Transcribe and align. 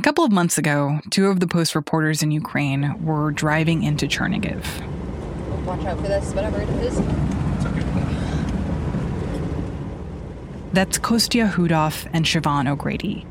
A 0.00 0.02
couple 0.02 0.24
of 0.24 0.32
months 0.32 0.56
ago, 0.56 0.98
two 1.10 1.26
of 1.26 1.40
the 1.40 1.46
Post 1.46 1.74
reporters 1.74 2.22
in 2.22 2.30
Ukraine 2.30 3.04
were 3.04 3.30
driving 3.32 3.82
into 3.82 4.06
Chernihiv. 4.06 4.64
Watch 5.66 5.84
out 5.84 5.98
for 5.98 6.08
this, 6.08 6.32
whatever 6.32 6.62
it 6.62 6.70
is. 6.70 6.96
That's 10.72 10.96
Kostya 10.96 11.50
Khudov 11.50 12.08
and 12.14 12.24
Siobhan 12.24 12.66
O'Grady. 12.66 13.26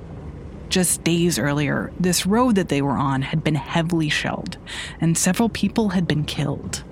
Just 0.69 1.03
days 1.03 1.39
earlier, 1.39 1.91
this 1.99 2.27
road 2.27 2.53
that 2.53 2.69
they 2.69 2.83
were 2.83 2.99
on 2.99 3.23
had 3.23 3.43
been 3.43 3.55
heavily 3.55 4.09
shelled, 4.09 4.59
and 5.01 5.17
several 5.17 5.49
people 5.49 5.89
had 5.89 6.07
been 6.07 6.23
killed. 6.23 6.83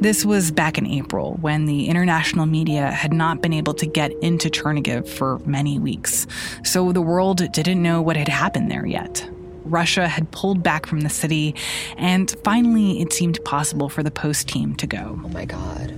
This 0.00 0.24
was 0.24 0.52
back 0.52 0.78
in 0.78 0.86
April 0.86 1.36
when 1.40 1.64
the 1.64 1.88
international 1.88 2.46
media 2.46 2.92
had 2.92 3.12
not 3.12 3.42
been 3.42 3.52
able 3.52 3.74
to 3.74 3.84
get 3.84 4.12
into 4.22 4.48
Chernihiv 4.48 5.08
for 5.08 5.40
many 5.40 5.80
weeks, 5.80 6.24
so 6.62 6.92
the 6.92 7.02
world 7.02 7.50
didn't 7.50 7.82
know 7.82 8.00
what 8.00 8.16
had 8.16 8.28
happened 8.28 8.70
there 8.70 8.86
yet. 8.86 9.28
Russia 9.64 10.06
had 10.06 10.30
pulled 10.30 10.62
back 10.62 10.86
from 10.86 11.00
the 11.00 11.08
city, 11.08 11.52
and 11.96 12.30
finally 12.44 13.00
it 13.00 13.12
seemed 13.12 13.44
possible 13.44 13.88
for 13.88 14.04
the 14.04 14.12
Post 14.12 14.46
team 14.46 14.76
to 14.76 14.86
go. 14.86 15.20
Oh 15.24 15.28
my 15.30 15.44
god. 15.44 15.92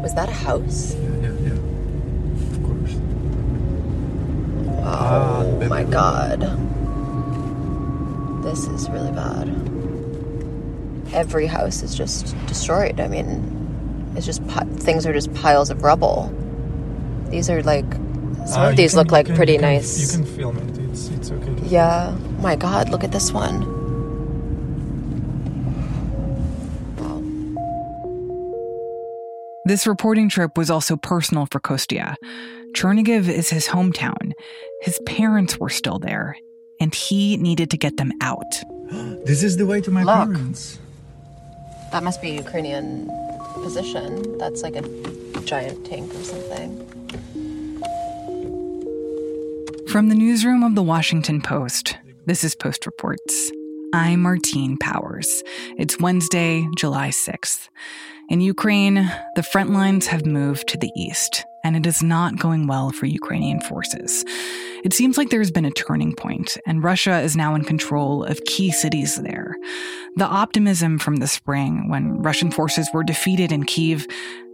Was 0.00 0.14
that 0.14 0.28
a 0.28 0.32
house? 0.32 0.94
Yeah, 0.94 1.00
yeah, 1.00 1.32
yeah. 1.40 1.52
Of 2.52 2.62
course. 2.62 2.94
Oh 4.84 5.60
ah, 5.60 5.66
my 5.68 5.82
god. 5.82 6.42
This 8.44 8.68
is 8.68 8.88
really 8.88 9.10
bad 9.10 9.79
every 11.12 11.46
house 11.46 11.82
is 11.82 11.94
just 11.94 12.34
destroyed. 12.46 13.00
I 13.00 13.08
mean, 13.08 14.12
it's 14.16 14.26
just 14.26 14.42
things 14.42 15.06
are 15.06 15.12
just 15.12 15.32
piles 15.34 15.70
of 15.70 15.82
rubble. 15.82 16.32
These 17.30 17.48
are 17.50 17.62
like 17.62 17.84
some 18.46 18.62
Ah, 18.62 18.68
of 18.70 18.76
these 18.76 18.92
can- 18.92 18.98
look 18.98 19.10
like 19.12 19.26
can- 19.26 19.36
pretty 19.36 19.52
you 19.54 19.58
can- 19.58 19.68
nice. 19.74 20.00
You 20.00 20.18
can 20.24 20.26
film 20.36 20.56
it. 20.58 20.78
It's 20.90 21.08
it's 21.08 21.30
okay. 21.30 21.54
to 21.54 21.66
yeah. 21.66 22.14
My 22.40 22.56
God, 22.56 22.88
look 22.90 23.04
at 23.04 23.12
this 23.12 23.32
one. 23.32 23.60
Wow. 26.96 27.22
This 29.66 29.86
reporting 29.86 30.28
trip 30.28 30.56
was 30.56 30.70
also 30.70 30.96
personal 30.96 31.46
for 31.50 31.60
Kostya. 31.60 32.16
Chernihiv 32.74 33.28
is 33.28 33.50
his 33.50 33.68
hometown. 33.68 34.32
His 34.82 34.98
parents 35.06 35.58
were 35.58 35.68
still 35.68 35.98
there, 35.98 36.36
and 36.80 36.94
he 36.94 37.36
needed 37.36 37.70
to 37.70 37.76
get 37.76 37.96
them 37.96 38.12
out. 38.20 38.44
This 39.24 39.42
is 39.44 39.56
the 39.56 39.66
way 39.66 39.80
to 39.82 39.90
my 39.90 40.02
Look. 40.02 40.32
parents. 40.32 40.78
That 41.92 42.04
must 42.04 42.22
be 42.22 42.30
a 42.30 42.34
Ukrainian 42.34 43.10
position. 43.62 44.38
That's 44.38 44.62
like 44.62 44.76
a 44.76 44.82
giant 45.44 45.84
tank 45.84 46.14
or 46.14 46.22
something. 46.22 46.86
From 49.88 50.08
the 50.08 50.14
newsroom 50.14 50.62
of 50.62 50.76
the 50.76 50.84
Washington 50.84 51.42
Post, 51.42 51.98
this 52.26 52.44
is 52.44 52.54
Post 52.54 52.86
Reports. 52.86 53.50
I'm 53.92 54.22
Martine 54.22 54.76
Powers. 54.78 55.42
It's 55.78 55.98
Wednesday, 55.98 56.68
July 56.76 57.08
6th. 57.08 57.68
In 58.28 58.40
Ukraine, 58.40 59.12
the 59.34 59.42
front 59.42 59.72
lines 59.72 60.06
have 60.06 60.24
moved 60.24 60.68
to 60.68 60.78
the 60.78 60.92
east, 60.94 61.44
and 61.64 61.76
it 61.76 61.86
is 61.86 62.02
not 62.02 62.38
going 62.38 62.66
well 62.66 62.90
for 62.90 63.06
Ukrainian 63.06 63.60
forces. 63.60 64.24
It 64.82 64.94
seems 64.94 65.18
like 65.18 65.30
there's 65.30 65.50
been 65.50 65.64
a 65.64 65.70
turning 65.70 66.14
point, 66.14 66.56
and 66.66 66.82
Russia 66.82 67.20
is 67.20 67.36
now 67.36 67.54
in 67.54 67.64
control 67.64 68.24
of 68.24 68.44
key 68.44 68.70
cities 68.70 69.16
there. 69.16 69.56
The 70.16 70.26
optimism 70.26 70.98
from 70.98 71.16
the 71.16 71.26
spring, 71.26 71.88
when 71.88 72.22
Russian 72.22 72.50
forces 72.50 72.88
were 72.94 73.04
defeated 73.04 73.52
in 73.52 73.64
Kiev, 73.64 74.06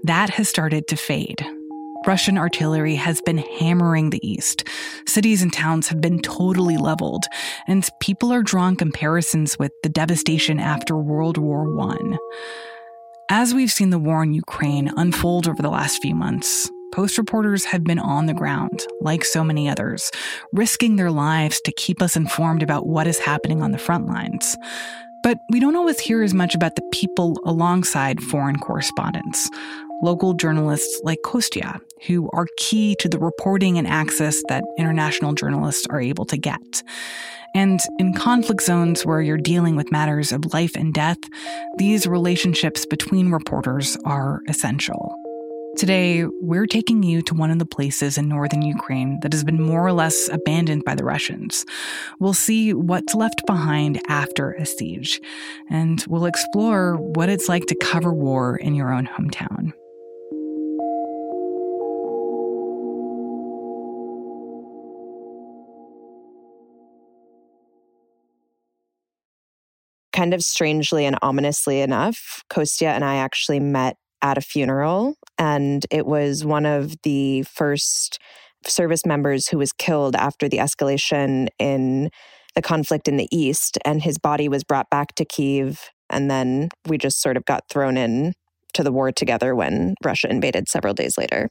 that 0.05 0.31
has 0.31 0.49
started 0.49 0.89
to 0.89 0.97
fade. 0.97 1.47
Russian 2.07 2.39
artillery 2.39 2.95
has 2.95 3.21
been 3.23 3.39
hammering 3.39 4.11
the 4.11 4.29
east. 4.29 4.65
Cities 5.09 5.43
and 5.43 5.53
towns 5.53 5.89
have 5.89 6.01
been 6.01 6.21
totally 6.21 6.77
leveled, 6.77 7.25
and 7.67 7.89
people 8.01 8.33
are 8.33 8.43
drawing 8.43 8.77
comparisons 8.77 9.59
with 9.59 9.73
the 9.83 9.89
devastation 9.89 10.61
after 10.61 10.97
World 10.97 11.37
War 11.37 11.81
I. 11.81 12.17
As 13.29 13.55
we've 13.55 13.73
seen 13.73 13.91
the 13.91 13.99
war 13.99 14.23
in 14.23 14.35
Ukraine 14.35 14.93
unfold 14.97 15.49
over 15.49 15.61
the 15.61 15.69
last 15.69 16.01
few 16.01 16.15
months, 16.15 16.71
Post 16.93 17.19
reporters 17.19 17.65
have 17.65 17.85
been 17.85 17.99
on 17.99 18.27
the 18.27 18.35
ground, 18.35 18.87
like 19.01 19.25
so 19.25 19.45
many 19.45 19.69
others, 19.69 20.11
risking 20.53 20.97
their 20.97 21.11
lives 21.11 21.61
to 21.63 21.73
keep 21.73 22.01
us 22.01 22.17
informed 22.17 22.63
about 22.63 22.87
what 22.87 23.07
is 23.07 23.19
happening 23.19 23.63
on 23.63 23.73
the 23.73 23.79
front 23.79 24.07
lines. 24.07 24.57
But 25.23 25.39
we 25.51 25.61
don't 25.61 25.77
always 25.77 25.99
hear 25.99 26.23
as 26.23 26.33
much 26.33 26.55
about 26.55 26.77
the 26.77 26.89
people 26.93 27.37
alongside 27.45 28.23
foreign 28.23 28.59
correspondents 28.59 29.49
local 30.03 30.35
journalists 30.35 31.01
like 31.05 31.19
Kostya, 31.25 31.81
who 32.07 32.29
are 32.35 32.47
key 32.59 32.95
to 32.97 33.09
the 33.09 33.19
reporting 33.19 33.79
and 33.79 33.87
access 33.87 34.43
that 34.49 34.63
international 34.79 35.33
journalists 35.33 35.87
are 35.89 36.01
able 36.01 36.27
to 36.27 36.37
get. 36.37 36.83
And 37.55 37.81
in 37.99 38.13
conflict 38.13 38.63
zones 38.63 39.07
where 39.07 39.23
you're 39.23 39.39
dealing 39.39 39.77
with 39.77 39.91
matters 39.91 40.33
of 40.33 40.53
life 40.53 40.77
and 40.77 40.93
death, 40.93 41.19
these 41.79 42.07
relationships 42.07 42.85
between 42.85 43.31
reporters 43.31 43.97
are 44.05 44.43
essential. 44.49 45.17
Today, 45.77 46.25
we're 46.41 46.67
taking 46.67 47.03
you 47.03 47.21
to 47.21 47.35
one 47.35 47.51
of 47.51 47.59
the 47.59 47.67
places 47.67 48.17
in 48.17 48.31
northern 48.31 48.63
Ukraine 48.63 49.19
that 49.21 49.35
has 49.35 49.45
been 49.45 49.61
more 49.61 49.87
or 49.87 49.93
less 49.93 50.27
abandoned 50.33 50.85
by 50.87 50.95
the 50.95 51.05
Russians. 51.05 51.67
We'll 52.19 52.33
see 52.33 52.73
what's 52.73 53.15
left 53.15 53.45
behind 53.47 54.01
after 54.09 54.53
a 54.53 54.65
siege, 54.65 55.21
and 55.69 56.03
we'll 56.09 56.25
explore 56.25 56.97
what 56.97 57.29
it's 57.29 57.51
like 57.51 57.67
to 57.67 57.75
cover 57.75 58.11
war 58.11 58.57
in 58.57 58.75
your 58.75 58.91
own 58.91 59.07
hometown. 59.07 59.75
kind 70.13 70.33
of 70.33 70.41
strangely 70.41 71.05
and 71.05 71.19
ominously 71.21 71.83
enough, 71.83 72.43
Kostya 72.49 72.89
and 72.89 73.05
I 73.05 73.17
actually 73.17 73.61
met 73.61 73.99
at 74.23 74.39
a 74.39 74.41
funeral, 74.41 75.15
and 75.39 75.87
it 75.91 76.07
was 76.07 76.45
one 76.45 76.67
of 76.67 76.95
the 77.03 77.43
first 77.45 78.19
service 78.67 79.07
members 79.07 79.49
who 79.49 79.59
was 79.59 79.73
killed 79.73 80.17
after 80.17 80.49
the 80.49 80.59
escalation 80.59 81.49
in 81.59 82.11
the 82.55 82.63
conflict 82.63 83.07
in 83.07 83.17
the 83.17 83.29
east, 83.31 83.79
and 83.85 84.03
his 84.03 84.19
body 84.19 84.49
was 84.49 84.65
brought 84.65 84.91
back 84.91 85.15
to 85.15 85.25
Kiev, 85.25 85.91
and 86.11 86.31
then 86.31 86.69
we 86.87 86.99
just 86.99 87.21
sort 87.21 87.37
of 87.37 87.45
got 87.45 87.65
thrown 87.71 87.97
in 87.97 88.33
to 88.75 88.83
the 88.83 88.93
war 88.93 89.13
together 89.13 89.55
when 89.55 89.95
Russia 90.05 90.31
invaded 90.31 90.69
several 90.69 90.95
days 90.95 91.17
later. 91.19 91.49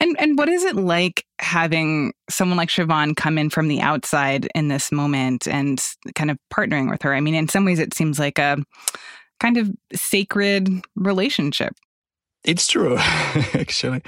And 0.00 0.16
and 0.18 0.38
what 0.38 0.48
is 0.48 0.64
it 0.64 0.76
like 0.76 1.24
having 1.38 2.12
someone 2.30 2.56
like 2.56 2.70
Siobhan 2.70 3.14
come 3.14 3.36
in 3.36 3.50
from 3.50 3.68
the 3.68 3.80
outside 3.80 4.48
in 4.54 4.68
this 4.68 4.90
moment 4.90 5.46
and 5.46 5.80
kind 6.14 6.30
of 6.30 6.38
partnering 6.52 6.90
with 6.90 7.02
her? 7.02 7.14
I 7.14 7.20
mean, 7.20 7.34
in 7.34 7.48
some 7.48 7.64
ways, 7.64 7.78
it 7.78 7.94
seems 7.94 8.18
like 8.18 8.38
a 8.38 8.56
kind 9.40 9.56
of 9.56 9.70
sacred 9.92 10.68
relationship. 10.94 11.74
It's 12.44 12.66
true, 12.66 12.96
actually. 12.98 14.02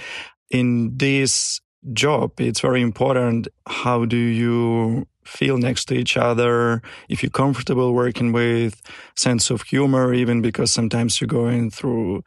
In 0.50 0.96
this 0.96 1.60
job, 1.92 2.40
it's 2.40 2.60
very 2.60 2.82
important 2.82 3.48
how 3.66 4.04
do 4.04 4.16
you 4.16 5.06
feel 5.24 5.58
next 5.58 5.86
to 5.86 5.94
each 5.94 6.16
other, 6.16 6.82
if 7.08 7.22
you're 7.22 7.30
comfortable 7.30 7.94
working 7.94 8.32
with, 8.32 8.80
sense 9.16 9.50
of 9.50 9.62
humor, 9.62 10.12
even 10.12 10.42
because 10.42 10.70
sometimes 10.70 11.20
you're 11.20 11.28
going 11.28 11.70
through 11.70 12.22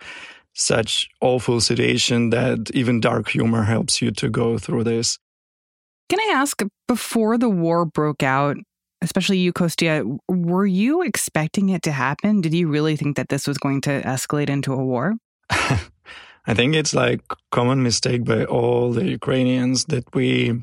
such 0.53 1.09
awful 1.21 1.59
situation 1.59 2.29
that 2.29 2.71
even 2.73 3.01
dark 3.01 3.29
humor 3.29 3.63
helps 3.63 4.01
you 4.01 4.11
to 4.11 4.29
go 4.29 4.57
through 4.57 4.83
this. 4.83 5.19
Can 6.09 6.19
I 6.19 6.33
ask, 6.35 6.61
before 6.87 7.37
the 7.37 7.49
war 7.49 7.85
broke 7.85 8.23
out, 8.23 8.57
especially 9.05 9.37
you, 9.37 9.53
Kostya, 9.53 10.03
were 10.27 10.65
you 10.65 11.03
expecting 11.03 11.69
it 11.69 11.83
to 11.83 11.91
happen? 11.91 12.41
Did 12.41 12.53
you 12.53 12.67
really 12.67 12.95
think 12.95 13.15
that 13.17 13.29
this 13.29 13.47
was 13.47 13.57
going 13.57 13.81
to 13.81 14.01
escalate 14.01 14.49
into 14.49 14.73
a 14.73 14.83
war? 14.83 15.13
I 16.47 16.53
think 16.53 16.75
it's 16.75 16.93
like 16.93 17.21
common 17.51 17.81
mistake 17.83 18.23
by 18.25 18.45
all 18.45 18.91
the 18.91 19.05
Ukrainians 19.05 19.85
that 19.85 20.05
we 20.13 20.61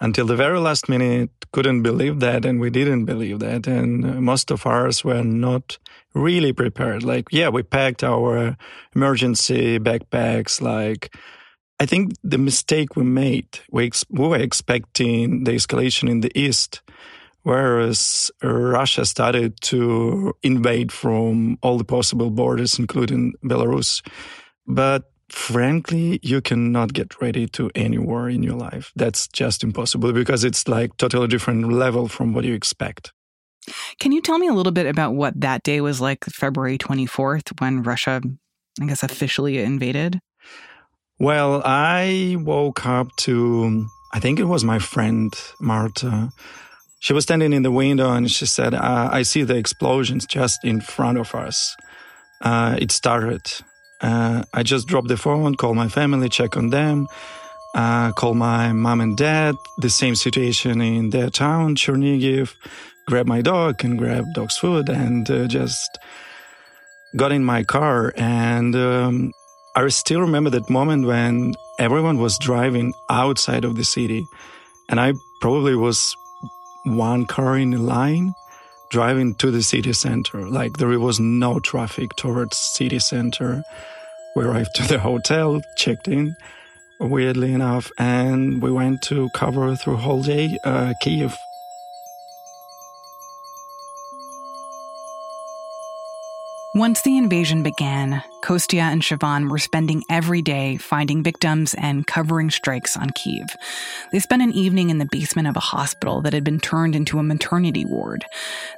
until 0.00 0.26
the 0.26 0.36
very 0.36 0.58
last 0.58 0.88
minute 0.88 1.30
couldn't 1.52 1.82
believe 1.82 2.20
that 2.20 2.44
and 2.44 2.60
we 2.60 2.70
didn't 2.70 3.04
believe 3.04 3.38
that 3.40 3.66
and 3.66 4.04
uh, 4.04 4.20
most 4.32 4.50
of 4.50 4.66
ours 4.66 5.04
were 5.04 5.22
not 5.22 5.78
really 6.14 6.52
prepared 6.52 7.02
like 7.02 7.26
yeah 7.30 7.48
we 7.48 7.62
packed 7.62 8.02
our 8.02 8.56
emergency 8.94 9.78
backpacks 9.78 10.60
like 10.60 11.14
i 11.80 11.86
think 11.86 12.14
the 12.24 12.38
mistake 12.38 12.96
we 12.96 13.04
made 13.04 13.50
we, 13.70 13.86
ex- 13.86 14.10
we 14.10 14.26
were 14.26 14.44
expecting 14.48 15.44
the 15.44 15.52
escalation 15.52 16.08
in 16.08 16.20
the 16.20 16.32
east 16.38 16.80
whereas 17.42 18.30
russia 18.42 19.04
started 19.04 19.60
to 19.60 20.34
invade 20.42 20.92
from 20.92 21.58
all 21.62 21.78
the 21.78 21.84
possible 21.84 22.30
borders 22.30 22.78
including 22.78 23.32
belarus 23.44 24.02
but 24.66 25.10
frankly, 25.30 26.18
you 26.22 26.40
cannot 26.40 26.92
get 26.92 27.20
ready 27.20 27.46
to 27.46 27.70
any 27.74 27.98
war 27.98 28.28
in 28.28 28.42
your 28.42 28.56
life. 28.56 28.92
That's 28.96 29.28
just 29.28 29.64
impossible 29.64 30.12
because 30.12 30.44
it's 30.44 30.68
like 30.68 30.96
totally 30.96 31.28
different 31.28 31.72
level 31.72 32.08
from 32.08 32.34
what 32.34 32.44
you 32.44 32.54
expect. 32.54 33.12
Can 33.98 34.12
you 34.12 34.20
tell 34.20 34.38
me 34.38 34.48
a 34.48 34.52
little 34.52 34.72
bit 34.72 34.86
about 34.86 35.12
what 35.12 35.40
that 35.40 35.62
day 35.62 35.80
was 35.80 36.00
like, 36.00 36.24
February 36.24 36.78
24th, 36.78 37.60
when 37.60 37.82
Russia, 37.82 38.20
I 38.80 38.86
guess, 38.86 39.02
officially 39.02 39.58
invaded? 39.58 40.20
Well, 41.18 41.62
I 41.64 42.36
woke 42.38 42.86
up 42.86 43.14
to 43.18 43.86
I 44.12 44.18
think 44.18 44.40
it 44.40 44.44
was 44.44 44.64
my 44.64 44.78
friend 44.78 45.32
Marta. 45.60 46.30
She 47.00 47.14
was 47.14 47.24
standing 47.24 47.54
in 47.54 47.62
the 47.62 47.70
window 47.70 48.12
and 48.12 48.30
she 48.30 48.44
said, 48.44 48.74
uh, 48.74 49.08
I 49.10 49.22
see 49.22 49.42
the 49.42 49.56
explosions 49.56 50.26
just 50.26 50.64
in 50.64 50.82
front 50.82 51.18
of 51.18 51.34
us. 51.34 51.74
Uh, 52.42 52.76
it 52.78 52.92
started. 52.92 53.40
Uh, 54.02 54.44
I 54.52 54.62
just 54.62 54.86
dropped 54.86 55.08
the 55.08 55.16
phone, 55.16 55.54
called 55.54 55.76
my 55.76 55.88
family, 55.88 56.28
check 56.28 56.58
on 56.58 56.68
them, 56.70 57.08
uh, 57.74 58.12
call 58.12 58.34
my 58.34 58.72
mom 58.72 59.00
and 59.00 59.16
dad. 59.16 59.54
The 59.78 59.88
same 59.88 60.14
situation 60.14 60.82
in 60.82 61.10
their 61.10 61.30
town, 61.30 61.74
Chernihiv. 61.74 62.54
Grab 63.06 63.26
my 63.26 63.40
dog 63.40 63.82
and 63.82 63.98
grab 63.98 64.24
dog's 64.34 64.58
food 64.58 64.88
and 64.90 65.28
uh, 65.30 65.46
just 65.46 65.98
got 67.16 67.32
in 67.32 67.44
my 67.44 67.64
car. 67.64 68.12
And 68.16 68.76
um, 68.76 69.32
I 69.74 69.88
still 69.88 70.20
remember 70.20 70.50
that 70.50 70.68
moment 70.68 71.06
when 71.06 71.54
everyone 71.78 72.18
was 72.18 72.38
driving 72.38 72.92
outside 73.08 73.64
of 73.64 73.76
the 73.76 73.84
city, 73.84 74.24
and 74.90 75.00
I 75.00 75.14
probably 75.40 75.74
was 75.74 76.14
one 76.84 77.26
car 77.26 77.56
in 77.56 77.74
a 77.74 77.78
line 77.78 78.34
driving 78.90 79.34
to 79.36 79.50
the 79.50 79.62
city 79.62 79.92
center. 79.92 80.48
Like 80.48 80.76
there 80.78 80.98
was 80.98 81.20
no 81.20 81.60
traffic 81.60 82.14
towards 82.16 82.58
city 82.58 82.98
center. 82.98 83.62
We 84.34 84.44
arrived 84.44 84.74
to 84.76 84.82
the 84.86 84.98
hotel, 84.98 85.60
checked 85.76 86.08
in, 86.08 86.36
weirdly 86.98 87.52
enough, 87.52 87.90
and 87.98 88.62
we 88.62 88.70
went 88.70 89.02
to 89.02 89.28
cover 89.34 89.74
through 89.76 89.96
whole 89.96 90.22
day 90.22 90.58
uh, 90.64 90.94
Kiev. 91.00 91.36
Once 96.72 97.02
the 97.02 97.18
invasion 97.18 97.64
began, 97.64 98.22
Kostya 98.42 98.82
and 98.82 99.02
Siobhan 99.02 99.50
were 99.50 99.58
spending 99.58 100.04
every 100.08 100.40
day 100.40 100.76
finding 100.76 101.20
victims 101.20 101.74
and 101.74 102.06
covering 102.06 102.48
strikes 102.48 102.96
on 102.96 103.10
Kiev. 103.10 103.56
They 104.12 104.20
spent 104.20 104.40
an 104.40 104.52
evening 104.52 104.88
in 104.88 104.98
the 104.98 105.08
basement 105.10 105.48
of 105.48 105.56
a 105.56 105.60
hospital 105.60 106.22
that 106.22 106.32
had 106.32 106.44
been 106.44 106.60
turned 106.60 106.94
into 106.94 107.18
a 107.18 107.24
maternity 107.24 107.84
ward. 107.84 108.24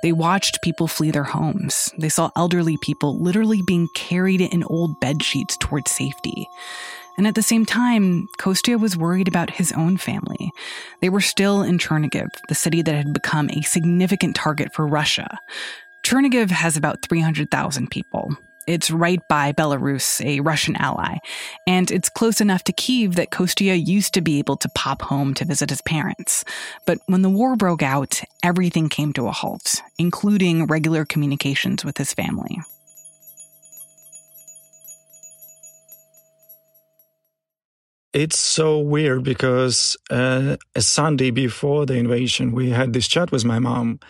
They 0.02 0.10
watched 0.10 0.62
people 0.62 0.88
flee 0.88 1.10
their 1.10 1.22
homes. 1.22 1.92
They 1.98 2.08
saw 2.08 2.30
elderly 2.34 2.78
people 2.80 3.20
literally 3.20 3.60
being 3.66 3.88
carried 3.94 4.40
in 4.40 4.64
old 4.64 4.98
bed 4.98 5.22
sheets 5.22 5.58
towards 5.58 5.90
safety. 5.90 6.48
And 7.18 7.26
at 7.26 7.34
the 7.34 7.42
same 7.42 7.66
time, 7.66 8.26
Kostya 8.38 8.78
was 8.78 8.96
worried 8.96 9.28
about 9.28 9.50
his 9.50 9.70
own 9.72 9.98
family. 9.98 10.50
They 11.02 11.10
were 11.10 11.20
still 11.20 11.60
in 11.60 11.76
Chernihiv, 11.76 12.28
the 12.48 12.54
city 12.54 12.80
that 12.80 12.94
had 12.94 13.12
become 13.12 13.50
a 13.50 13.60
significant 13.60 14.34
target 14.34 14.72
for 14.72 14.86
Russia. 14.86 15.38
Chernihiv 16.02 16.50
has 16.50 16.76
about 16.76 17.02
300,000 17.02 17.90
people. 17.90 18.36
It's 18.66 18.90
right 18.90 19.20
by 19.28 19.52
Belarus, 19.52 20.24
a 20.24 20.40
Russian 20.40 20.76
ally, 20.76 21.18
and 21.66 21.90
it's 21.90 22.08
close 22.08 22.40
enough 22.40 22.62
to 22.64 22.72
Kiev 22.72 23.16
that 23.16 23.30
Kostya 23.30 23.74
used 23.74 24.14
to 24.14 24.20
be 24.20 24.38
able 24.38 24.56
to 24.58 24.68
pop 24.74 25.02
home 25.02 25.34
to 25.34 25.44
visit 25.44 25.70
his 25.70 25.82
parents. 25.82 26.44
But 26.86 26.98
when 27.06 27.22
the 27.22 27.30
war 27.30 27.56
broke 27.56 27.82
out, 27.82 28.20
everything 28.42 28.88
came 28.88 29.12
to 29.14 29.26
a 29.26 29.32
halt, 29.32 29.82
including 29.98 30.66
regular 30.66 31.04
communications 31.04 31.84
with 31.84 31.98
his 31.98 32.14
family. 32.14 32.60
It's 38.12 38.38
so 38.38 38.78
weird 38.78 39.24
because 39.24 39.96
uh, 40.10 40.56
a 40.74 40.82
Sunday 40.82 41.30
before 41.30 41.86
the 41.86 41.94
invasion, 41.94 42.52
we 42.52 42.70
had 42.70 42.92
this 42.92 43.08
chat 43.08 43.32
with 43.32 43.44
my 43.44 43.58
mom 43.58 44.00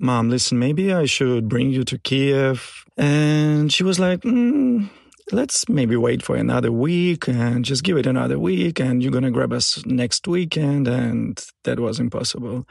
Mom, 0.00 0.30
listen, 0.30 0.58
maybe 0.58 0.92
I 0.92 1.06
should 1.06 1.48
bring 1.48 1.70
you 1.70 1.84
to 1.84 1.98
Kiev. 1.98 2.84
And 2.96 3.72
she 3.72 3.82
was 3.82 3.98
like, 3.98 4.20
mm, 4.20 4.88
Let's 5.30 5.68
maybe 5.68 5.94
wait 5.94 6.22
for 6.22 6.36
another 6.36 6.72
week 6.72 7.28
and 7.28 7.62
just 7.62 7.84
give 7.84 7.98
it 7.98 8.06
another 8.06 8.38
week. 8.38 8.80
And 8.80 9.02
you're 9.02 9.12
going 9.12 9.24
to 9.24 9.30
grab 9.30 9.52
us 9.52 9.84
next 9.84 10.26
weekend. 10.26 10.88
And 10.88 11.44
that 11.64 11.78
was 11.78 12.00
impossible. 12.00 12.66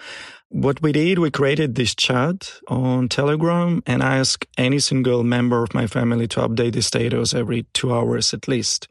What 0.50 0.82
we 0.82 0.92
did, 0.92 1.20
we 1.20 1.30
created 1.30 1.76
this 1.76 1.94
chat 1.94 2.52
on 2.68 3.10
Telegram 3.10 3.84
and 3.86 4.02
I 4.02 4.18
asked 4.18 4.48
any 4.58 4.80
single 4.80 5.24
member 5.24 5.62
of 5.62 5.76
my 5.76 5.86
family 5.86 6.28
to 6.30 6.40
update 6.40 6.74
the 6.74 6.82
status 6.82 7.36
every 7.36 7.68
two 7.74 7.94
hours 7.94 8.34
at 8.34 8.48
least. 8.48 8.88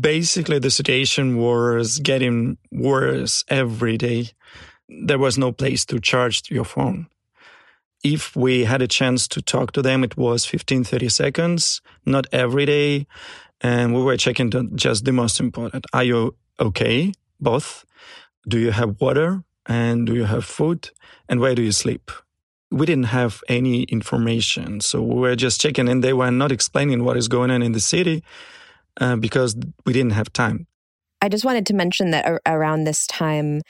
Basically, 0.00 0.60
the 0.60 0.70
situation 0.70 1.38
was 1.38 1.98
getting 1.98 2.56
worse 2.70 3.44
every 3.48 3.96
day. 3.96 4.28
There 4.88 5.18
was 5.18 5.36
no 5.36 5.50
place 5.50 5.84
to 5.86 5.98
charge 5.98 6.48
your 6.50 6.64
phone 6.64 7.08
if 8.14 8.36
we 8.36 8.64
had 8.64 8.82
a 8.82 8.86
chance 8.86 9.26
to 9.26 9.42
talk 9.42 9.72
to 9.72 9.82
them, 9.82 10.04
it 10.04 10.16
was 10.16 10.44
15, 10.44 10.84
30 10.84 11.08
seconds, 11.08 11.80
not 12.04 12.26
every 12.32 12.64
day. 12.64 13.06
And 13.60 13.94
we 13.94 14.02
were 14.02 14.16
checking 14.16 14.50
just 14.76 15.04
the 15.04 15.12
most 15.12 15.40
important. 15.40 15.86
Are 15.92 16.04
you 16.04 16.36
okay? 16.60 17.12
Both. 17.40 17.84
Do 18.48 18.58
you 18.58 18.70
have 18.70 19.00
water? 19.00 19.42
And 19.66 20.06
do 20.06 20.14
you 20.14 20.24
have 20.24 20.44
food? 20.44 20.90
And 21.28 21.40
where 21.40 21.56
do 21.56 21.62
you 21.62 21.72
sleep? 21.72 22.12
We 22.70 22.86
didn't 22.86 23.10
have 23.20 23.42
any 23.48 23.82
information. 23.84 24.80
So 24.80 25.02
we 25.02 25.20
were 25.20 25.36
just 25.36 25.60
checking 25.60 25.88
and 25.88 26.04
they 26.04 26.12
were 26.12 26.30
not 26.30 26.52
explaining 26.52 27.02
what 27.02 27.16
is 27.16 27.26
going 27.26 27.50
on 27.50 27.62
in 27.62 27.72
the 27.72 27.80
city 27.80 28.22
uh, 29.00 29.16
because 29.16 29.56
we 29.84 29.92
didn't 29.92 30.12
have 30.12 30.32
time. 30.32 30.68
I 31.20 31.28
just 31.28 31.44
wanted 31.44 31.66
to 31.66 31.74
mention 31.74 32.12
that 32.12 32.40
around 32.46 32.84
this 32.84 33.06
time, 33.06 33.62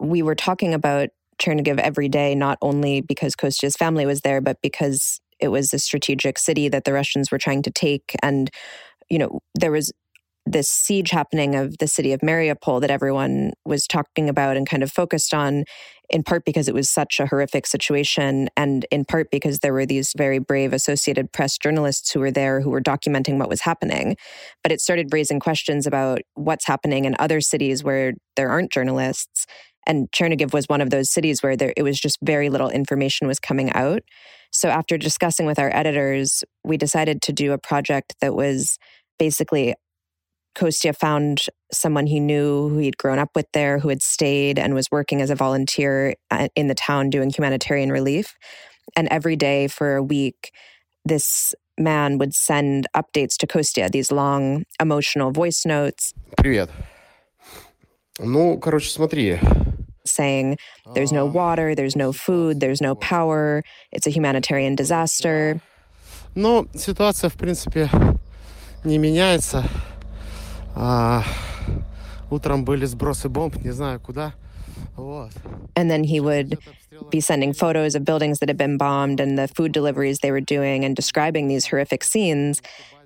we 0.00 0.22
were 0.22 0.34
talking 0.34 0.74
about 0.74 1.10
Chernihiv 1.38 1.78
every 1.78 2.08
day, 2.08 2.34
not 2.34 2.58
only 2.62 3.00
because 3.00 3.34
Kostya's 3.34 3.76
family 3.76 4.06
was 4.06 4.20
there, 4.22 4.40
but 4.40 4.58
because 4.62 5.20
it 5.40 5.48
was 5.48 5.72
a 5.72 5.78
strategic 5.78 6.38
city 6.38 6.68
that 6.68 6.84
the 6.84 6.92
Russians 6.92 7.30
were 7.30 7.38
trying 7.38 7.62
to 7.62 7.70
take. 7.70 8.14
And, 8.22 8.50
you 9.08 9.18
know, 9.18 9.40
there 9.54 9.70
was 9.70 9.92
this 10.50 10.70
siege 10.70 11.10
happening 11.10 11.54
of 11.54 11.76
the 11.78 11.86
city 11.86 12.12
of 12.12 12.20
Mariupol 12.20 12.80
that 12.80 12.90
everyone 12.90 13.52
was 13.64 13.86
talking 13.86 14.28
about 14.28 14.56
and 14.56 14.68
kind 14.68 14.82
of 14.82 14.90
focused 14.90 15.34
on, 15.34 15.64
in 16.08 16.22
part 16.22 16.44
because 16.46 16.68
it 16.68 16.74
was 16.74 16.88
such 16.88 17.20
a 17.20 17.26
horrific 17.26 17.66
situation, 17.66 18.48
and 18.56 18.86
in 18.90 19.04
part 19.04 19.30
because 19.30 19.58
there 19.58 19.74
were 19.74 19.84
these 19.84 20.12
very 20.16 20.38
brave 20.38 20.72
Associated 20.72 21.32
Press 21.32 21.58
journalists 21.58 22.10
who 22.12 22.20
were 22.20 22.30
there 22.30 22.62
who 22.62 22.70
were 22.70 22.80
documenting 22.80 23.38
what 23.38 23.50
was 23.50 23.60
happening. 23.60 24.16
But 24.62 24.72
it 24.72 24.80
started 24.80 25.12
raising 25.12 25.38
questions 25.38 25.86
about 25.86 26.20
what's 26.34 26.66
happening 26.66 27.04
in 27.04 27.14
other 27.18 27.42
cities 27.42 27.84
where 27.84 28.14
there 28.36 28.48
aren't 28.48 28.72
journalists 28.72 29.46
and 29.88 30.10
Chernihiv 30.12 30.52
was 30.52 30.66
one 30.68 30.80
of 30.80 30.90
those 30.90 31.10
cities 31.10 31.42
where 31.42 31.56
there, 31.56 31.72
it 31.76 31.82
was 31.82 31.98
just 31.98 32.18
very 32.22 32.50
little 32.50 32.68
information 32.68 33.26
was 33.26 33.40
coming 33.40 33.72
out. 33.72 34.02
So 34.52 34.68
after 34.68 34.96
discussing 34.98 35.46
with 35.46 35.58
our 35.58 35.74
editors, 35.74 36.44
we 36.62 36.76
decided 36.76 37.22
to 37.22 37.32
do 37.32 37.52
a 37.52 37.58
project 37.58 38.14
that 38.20 38.34
was 38.34 38.78
basically 39.18 39.74
Kostya 40.54 40.92
found 40.92 41.46
someone 41.72 42.06
he 42.06 42.20
knew 42.20 42.68
who 42.68 42.78
he'd 42.78 42.98
grown 42.98 43.18
up 43.18 43.30
with 43.34 43.46
there, 43.52 43.78
who 43.78 43.88
had 43.88 44.02
stayed 44.02 44.58
and 44.58 44.74
was 44.74 44.90
working 44.90 45.20
as 45.22 45.30
a 45.30 45.34
volunteer 45.34 46.14
uh, 46.30 46.48
in 46.54 46.68
the 46.68 46.74
town 46.74 47.10
doing 47.10 47.30
humanitarian 47.30 47.90
relief. 47.90 48.36
And 48.96 49.08
every 49.10 49.36
day 49.36 49.68
for 49.68 49.96
a 49.96 50.02
week, 50.02 50.52
this 51.04 51.54
man 51.78 52.18
would 52.18 52.34
send 52.34 52.88
updates 52.96 53.36
to 53.38 53.46
Kostya, 53.46 53.90
these 53.90 54.10
long 54.10 54.64
emotional 54.80 55.30
voice 55.30 55.64
notes. 55.64 56.12
Привет. 56.36 56.68
Ну, 58.18 58.58
короче, 58.58 58.90
смотри, 58.90 59.38
saying 60.07 60.57
there's 60.93 61.11
no 61.11 61.25
water, 61.25 61.75
there's 61.75 61.95
no 61.95 62.11
food, 62.11 62.59
there's 62.59 62.81
no 62.81 62.95
power, 62.95 63.63
it's 63.91 64.07
a 64.07 64.09
humanitarian 64.09 64.75
disaster. 64.75 65.61
Но 66.35 66.65
ситуация, 66.73 67.29
в 67.29 67.35
принципе, 67.35 67.89
не 68.83 68.97
меняется. 68.97 69.63
А, 70.75 71.23
утром 72.29 72.65
были 72.65 72.85
сбросы 72.85 73.29
бомб, 73.29 73.63
не 73.63 73.71
знаю 73.71 73.99
куда. 73.99 74.33
And 75.75 75.89
then 75.89 76.03
he 76.03 76.19
would 76.19 76.57
be 77.09 77.19
sending 77.19 77.53
photos 77.53 77.95
of 77.95 78.05
buildings 78.05 78.39
that 78.39 78.49
had 78.49 78.57
been 78.57 78.77
bombed 78.77 79.19
and 79.19 79.37
the 79.37 79.47
food 79.47 79.71
deliveries 79.71 80.19
they 80.19 80.31
were 80.31 80.41
doing 80.41 80.83
and 80.85 80.95
describing 80.95 81.47
these 81.47 81.65
horrific 81.67 82.03
scenes. 82.03 82.61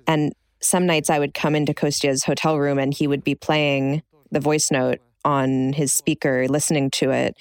And 0.06 0.32
some 0.60 0.86
nights 0.86 1.10
I 1.10 1.18
would 1.18 1.34
come 1.34 1.54
into 1.54 1.72
Kostya's 1.72 2.24
hotel 2.24 2.58
room 2.58 2.78
and 2.78 2.92
he 2.92 3.06
would 3.06 3.24
be 3.24 3.34
playing 3.34 4.02
the 4.30 4.40
voice 4.40 4.70
note 4.70 5.00
on 5.25 5.73
his 5.73 5.93
speaker, 5.93 6.47
listening 6.47 6.89
to 6.91 7.11
it, 7.11 7.35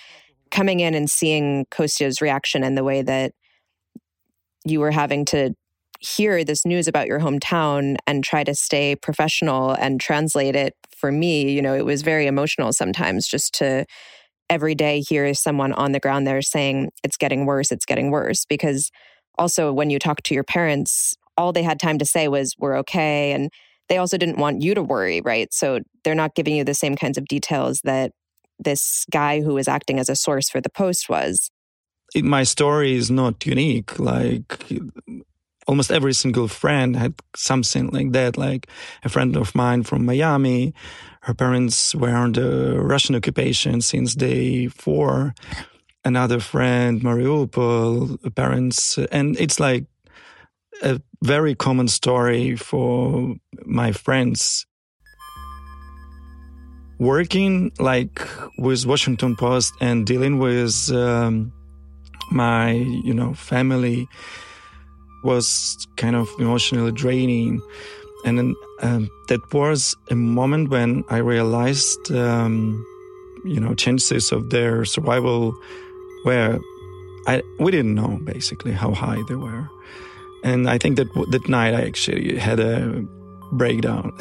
coming 0.50 0.80
in 0.80 0.94
and 0.94 1.10
seeing 1.10 1.66
Kostya's 1.70 2.20
reaction 2.20 2.62
and 2.62 2.76
the 2.76 2.84
way 2.84 3.02
that 3.02 3.32
you 4.64 4.80
were 4.80 4.90
having 4.90 5.24
to 5.26 5.54
hear 6.00 6.44
this 6.44 6.64
news 6.66 6.88
about 6.88 7.06
your 7.06 7.20
hometown 7.20 7.96
and 8.06 8.24
try 8.24 8.42
to 8.42 8.54
stay 8.54 8.96
professional 8.96 9.72
and 9.72 10.00
translate 10.00 10.56
it. 10.56 10.74
For 10.96 11.10
me 11.10 11.50
you 11.50 11.60
know 11.60 11.74
it 11.74 11.84
was 11.84 12.02
very 12.02 12.28
emotional 12.28 12.72
sometimes 12.72 13.26
just 13.26 13.54
to 13.54 13.84
every 14.48 14.74
day 14.74 15.00
hear 15.00 15.34
someone 15.34 15.72
on 15.72 15.92
the 15.92 15.98
ground 15.98 16.26
there 16.26 16.42
saying 16.42 16.92
it's 17.02 17.16
getting 17.16 17.44
worse 17.44 17.72
it's 17.72 17.84
getting 17.84 18.12
worse 18.12 18.44
because 18.44 18.92
also 19.38 19.72
when 19.72 19.90
you 19.90 19.98
talk 19.98 20.22
to 20.22 20.34
your 20.34 20.44
parents 20.44 21.16
all 21.36 21.52
they 21.52 21.62
had 21.62 21.80
time 21.80 21.98
to 21.98 22.04
say 22.04 22.28
was 22.28 22.54
we're 22.58 22.76
okay 22.76 23.32
and 23.32 23.50
they 23.88 23.98
also 23.98 24.16
didn't 24.16 24.38
want 24.38 24.62
you 24.62 24.74
to 24.74 24.82
worry, 24.82 25.20
right? 25.20 25.52
So 25.52 25.80
they're 26.04 26.14
not 26.14 26.34
giving 26.34 26.56
you 26.56 26.64
the 26.64 26.74
same 26.74 26.96
kinds 26.96 27.18
of 27.18 27.26
details 27.26 27.80
that 27.84 28.12
this 28.58 29.04
guy 29.10 29.40
who 29.40 29.54
was 29.54 29.68
acting 29.68 29.98
as 29.98 30.08
a 30.08 30.16
source 30.16 30.48
for 30.48 30.60
the 30.60 30.70
post 30.70 31.08
was. 31.08 31.50
It, 32.14 32.24
my 32.24 32.44
story 32.44 32.94
is 32.94 33.10
not 33.10 33.44
unique. 33.46 33.98
Like 33.98 34.62
almost 35.66 35.90
every 35.90 36.12
single 36.12 36.48
friend 36.48 36.96
had 36.96 37.14
something 37.36 37.88
like 37.90 38.12
that. 38.12 38.36
Like 38.36 38.68
a 39.04 39.08
friend 39.08 39.36
of 39.36 39.54
mine 39.54 39.82
from 39.82 40.04
Miami, 40.04 40.74
her 41.22 41.34
parents 41.34 41.94
were 41.94 42.14
under 42.14 42.82
Russian 42.82 43.14
occupation 43.14 43.80
since 43.80 44.14
day 44.14 44.68
four. 44.68 45.34
Another 46.04 46.40
friend, 46.40 47.00
Mariupol, 47.00 48.34
parents, 48.34 48.98
and 49.12 49.38
it's 49.38 49.60
like 49.60 49.84
a 50.82 51.00
very 51.22 51.54
common 51.54 51.88
story 51.88 52.56
for 52.56 53.36
my 53.64 53.92
friends. 53.92 54.66
Working 56.98 57.72
like 57.78 58.20
with 58.58 58.86
Washington 58.86 59.36
Post 59.36 59.74
and 59.80 60.06
dealing 60.06 60.38
with 60.38 60.90
um, 60.92 61.52
my, 62.30 62.72
you 62.72 63.14
know, 63.14 63.34
family 63.34 64.06
was 65.24 65.86
kind 65.96 66.16
of 66.16 66.28
emotionally 66.38 66.92
draining. 66.92 67.60
And 68.24 68.38
then, 68.38 68.54
um, 68.82 69.10
that 69.28 69.40
was 69.52 69.96
a 70.10 70.14
moment 70.14 70.70
when 70.70 71.04
I 71.08 71.18
realized, 71.18 72.12
um, 72.12 72.86
you 73.44 73.58
know, 73.58 73.74
chances 73.74 74.30
of 74.30 74.50
their 74.50 74.84
survival 74.84 75.54
were, 76.24 76.60
I, 77.26 77.42
we 77.58 77.72
didn't 77.72 77.94
know 77.96 78.20
basically 78.24 78.72
how 78.72 78.92
high 78.92 79.20
they 79.28 79.34
were. 79.34 79.68
And 80.42 80.68
I 80.68 80.78
think 80.78 80.96
that 80.96 81.08
that 81.30 81.48
night 81.48 81.74
I 81.74 81.82
actually 81.82 82.38
had 82.38 82.60
a 82.60 83.04
breakdown. 83.52 84.12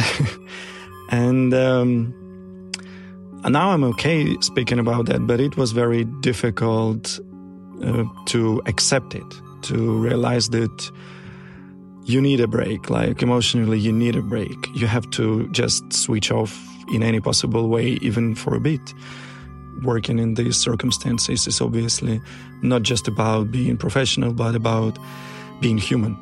and, 1.09 1.53
um, 1.53 2.13
now 3.49 3.71
I'm 3.71 3.83
okay 3.85 4.37
speaking 4.41 4.77
about 4.77 5.07
that, 5.07 5.25
but 5.25 5.39
it 5.39 5.57
was 5.57 5.71
very 5.71 6.03
difficult 6.21 7.19
uh, 7.83 8.03
to 8.27 8.61
accept 8.67 9.15
it 9.15 9.41
to 9.63 9.97
realize 9.97 10.49
that 10.49 10.91
you 12.05 12.21
need 12.21 12.39
a 12.39 12.47
break. 12.47 12.89
Like 12.89 13.21
emotionally, 13.21 13.79
you 13.79 13.91
need 13.91 14.15
a 14.15 14.21
break. 14.21 14.57
You 14.75 14.87
have 14.87 15.09
to 15.11 15.49
just 15.51 15.91
switch 15.91 16.31
off 16.31 16.55
in 16.93 17.03
any 17.03 17.19
possible 17.19 17.67
way, 17.69 17.97
even 18.01 18.35
for 18.35 18.55
a 18.55 18.59
bit. 18.59 18.93
Working 19.83 20.19
in 20.19 20.35
these 20.35 20.57
circumstances 20.57 21.47
is 21.47 21.61
obviously 21.61 22.21
not 22.61 22.83
just 22.83 23.07
about 23.07 23.51
being 23.51 23.77
professional, 23.77 24.33
but 24.33 24.55
about 24.55 24.99
being 25.61 25.77
human. 25.77 26.17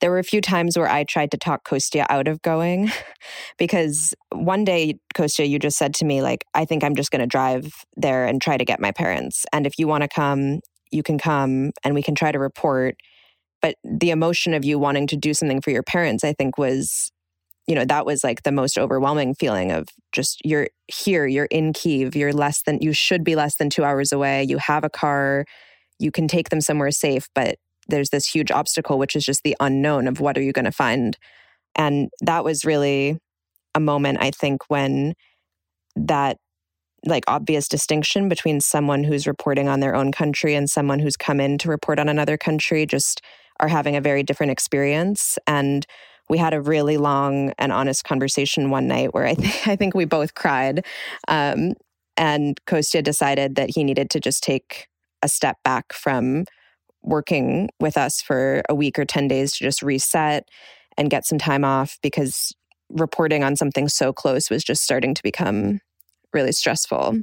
There 0.00 0.10
were 0.10 0.18
a 0.18 0.24
few 0.24 0.40
times 0.40 0.78
where 0.78 0.88
I 0.88 1.02
tried 1.02 1.32
to 1.32 1.36
talk 1.36 1.64
Kostya 1.64 2.06
out 2.08 2.28
of 2.28 2.40
going 2.42 2.92
because 3.58 4.14
one 4.30 4.62
day, 4.62 4.98
Kostya, 5.14 5.46
you 5.46 5.58
just 5.58 5.76
said 5.76 5.94
to 5.96 6.04
me, 6.04 6.22
like, 6.22 6.44
I 6.54 6.64
think 6.64 6.84
I'm 6.84 6.94
just 6.94 7.10
going 7.10 7.22
to 7.22 7.26
drive 7.26 7.72
there 7.96 8.24
and 8.24 8.40
try 8.40 8.56
to 8.56 8.64
get 8.64 8.78
my 8.78 8.92
parents. 8.92 9.44
And 9.52 9.66
if 9.66 9.78
you 9.78 9.88
want 9.88 10.02
to 10.02 10.08
come, 10.08 10.60
you 10.92 11.02
can 11.02 11.18
come 11.18 11.72
and 11.82 11.94
we 11.94 12.02
can 12.02 12.14
try 12.14 12.30
to 12.30 12.38
report. 12.38 12.96
But 13.66 13.74
the 13.82 14.10
emotion 14.10 14.54
of 14.54 14.64
you 14.64 14.78
wanting 14.78 15.08
to 15.08 15.16
do 15.16 15.34
something 15.34 15.60
for 15.60 15.72
your 15.72 15.82
parents, 15.82 16.22
I 16.22 16.34
think, 16.34 16.56
was, 16.56 17.10
you 17.66 17.74
know, 17.74 17.84
that 17.84 18.06
was 18.06 18.22
like 18.22 18.44
the 18.44 18.52
most 18.52 18.78
overwhelming 18.78 19.34
feeling 19.34 19.72
of 19.72 19.88
just 20.12 20.40
you're 20.44 20.68
here, 20.86 21.26
you're 21.26 21.46
in 21.46 21.72
Kiev, 21.72 22.14
you're 22.14 22.32
less 22.32 22.62
than, 22.62 22.78
you 22.80 22.92
should 22.92 23.24
be 23.24 23.34
less 23.34 23.56
than 23.56 23.68
two 23.68 23.82
hours 23.82 24.12
away, 24.12 24.44
you 24.44 24.58
have 24.58 24.84
a 24.84 24.88
car, 24.88 25.44
you 25.98 26.12
can 26.12 26.28
take 26.28 26.50
them 26.50 26.60
somewhere 26.60 26.92
safe, 26.92 27.26
but 27.34 27.56
there's 27.88 28.10
this 28.10 28.32
huge 28.32 28.52
obstacle, 28.52 29.00
which 29.00 29.16
is 29.16 29.24
just 29.24 29.42
the 29.42 29.56
unknown 29.58 30.06
of 30.06 30.20
what 30.20 30.38
are 30.38 30.42
you 30.42 30.52
going 30.52 30.64
to 30.64 30.70
find. 30.70 31.18
And 31.74 32.08
that 32.20 32.44
was 32.44 32.64
really 32.64 33.18
a 33.74 33.80
moment, 33.80 34.18
I 34.20 34.30
think, 34.30 34.62
when 34.68 35.14
that 35.96 36.36
like 37.04 37.24
obvious 37.26 37.66
distinction 37.66 38.28
between 38.28 38.60
someone 38.60 39.02
who's 39.02 39.26
reporting 39.26 39.68
on 39.68 39.80
their 39.80 39.96
own 39.96 40.12
country 40.12 40.54
and 40.54 40.70
someone 40.70 41.00
who's 41.00 41.16
come 41.16 41.40
in 41.40 41.58
to 41.58 41.68
report 41.68 41.98
on 41.98 42.08
another 42.08 42.38
country 42.38 42.86
just 42.86 43.22
are 43.60 43.68
having 43.68 43.96
a 43.96 44.00
very 44.00 44.22
different 44.22 44.52
experience. 44.52 45.38
And 45.46 45.86
we 46.28 46.38
had 46.38 46.54
a 46.54 46.60
really 46.60 46.96
long 46.96 47.52
and 47.58 47.72
honest 47.72 48.04
conversation 48.04 48.70
one 48.70 48.88
night 48.88 49.14
where 49.14 49.26
I, 49.26 49.34
th- 49.34 49.66
I 49.66 49.76
think 49.76 49.94
we 49.94 50.04
both 50.04 50.34
cried. 50.34 50.84
Um, 51.28 51.74
and 52.16 52.58
Kostya 52.66 53.02
decided 53.02 53.56
that 53.56 53.70
he 53.70 53.84
needed 53.84 54.10
to 54.10 54.20
just 54.20 54.42
take 54.42 54.88
a 55.22 55.28
step 55.28 55.58
back 55.64 55.92
from 55.92 56.44
working 57.02 57.68
with 57.80 57.96
us 57.96 58.20
for 58.20 58.62
a 58.68 58.74
week 58.74 58.98
or 58.98 59.04
10 59.04 59.28
days 59.28 59.52
to 59.52 59.64
just 59.64 59.82
reset 59.82 60.48
and 60.96 61.10
get 61.10 61.24
some 61.24 61.38
time 61.38 61.64
off 61.64 61.98
because 62.02 62.52
reporting 62.90 63.44
on 63.44 63.56
something 63.56 63.88
so 63.88 64.12
close 64.12 64.50
was 64.50 64.64
just 64.64 64.82
starting 64.82 65.14
to 65.14 65.22
become 65.22 65.80
really 66.32 66.52
stressful. 66.52 67.20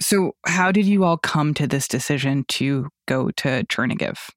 So, 0.00 0.32
how 0.46 0.72
did 0.72 0.86
you 0.86 1.04
all 1.04 1.18
come 1.18 1.52
to 1.54 1.66
this 1.66 1.86
decision 1.86 2.44
to 2.48 2.88
go 3.06 3.30
to 3.32 3.64
Chernihiv? 3.64 4.30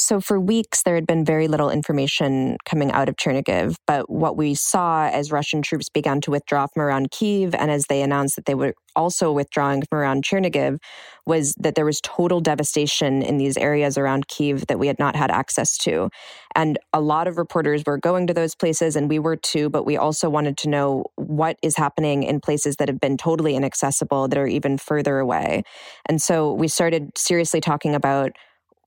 So, 0.00 0.20
for 0.20 0.38
weeks, 0.38 0.84
there 0.84 0.94
had 0.94 1.08
been 1.08 1.24
very 1.24 1.48
little 1.48 1.70
information 1.70 2.56
coming 2.64 2.92
out 2.92 3.08
of 3.08 3.16
Chernihiv. 3.16 3.74
But 3.84 4.08
what 4.08 4.36
we 4.36 4.54
saw 4.54 5.08
as 5.08 5.32
Russian 5.32 5.60
troops 5.60 5.88
began 5.88 6.20
to 6.20 6.30
withdraw 6.30 6.68
from 6.68 6.82
around 6.82 7.10
Kiev 7.10 7.52
and 7.52 7.68
as 7.68 7.86
they 7.88 8.00
announced 8.00 8.36
that 8.36 8.44
they 8.44 8.54
were 8.54 8.74
also 8.94 9.32
withdrawing 9.32 9.82
from 9.82 9.98
around 9.98 10.22
Chernihiv 10.22 10.78
was 11.26 11.52
that 11.58 11.74
there 11.74 11.84
was 11.84 12.00
total 12.00 12.40
devastation 12.40 13.22
in 13.22 13.38
these 13.38 13.56
areas 13.56 13.98
around 13.98 14.28
Kiev 14.28 14.68
that 14.68 14.78
we 14.78 14.86
had 14.86 15.00
not 15.00 15.16
had 15.16 15.32
access 15.32 15.76
to. 15.78 16.10
And 16.54 16.78
a 16.92 17.00
lot 17.00 17.26
of 17.26 17.36
reporters 17.36 17.82
were 17.84 17.98
going 17.98 18.28
to 18.28 18.34
those 18.34 18.54
places, 18.54 18.94
and 18.94 19.08
we 19.08 19.18
were 19.18 19.36
too, 19.36 19.68
but 19.68 19.84
we 19.84 19.96
also 19.96 20.30
wanted 20.30 20.56
to 20.58 20.68
know 20.68 21.04
what 21.16 21.56
is 21.60 21.76
happening 21.76 22.22
in 22.22 22.40
places 22.40 22.76
that 22.76 22.88
have 22.88 23.00
been 23.00 23.16
totally 23.16 23.56
inaccessible, 23.56 24.28
that 24.28 24.38
are 24.38 24.46
even 24.46 24.78
further 24.78 25.18
away. 25.18 25.64
And 26.06 26.22
so 26.22 26.52
we 26.52 26.68
started 26.68 27.10
seriously 27.16 27.60
talking 27.60 27.96
about 27.96 28.32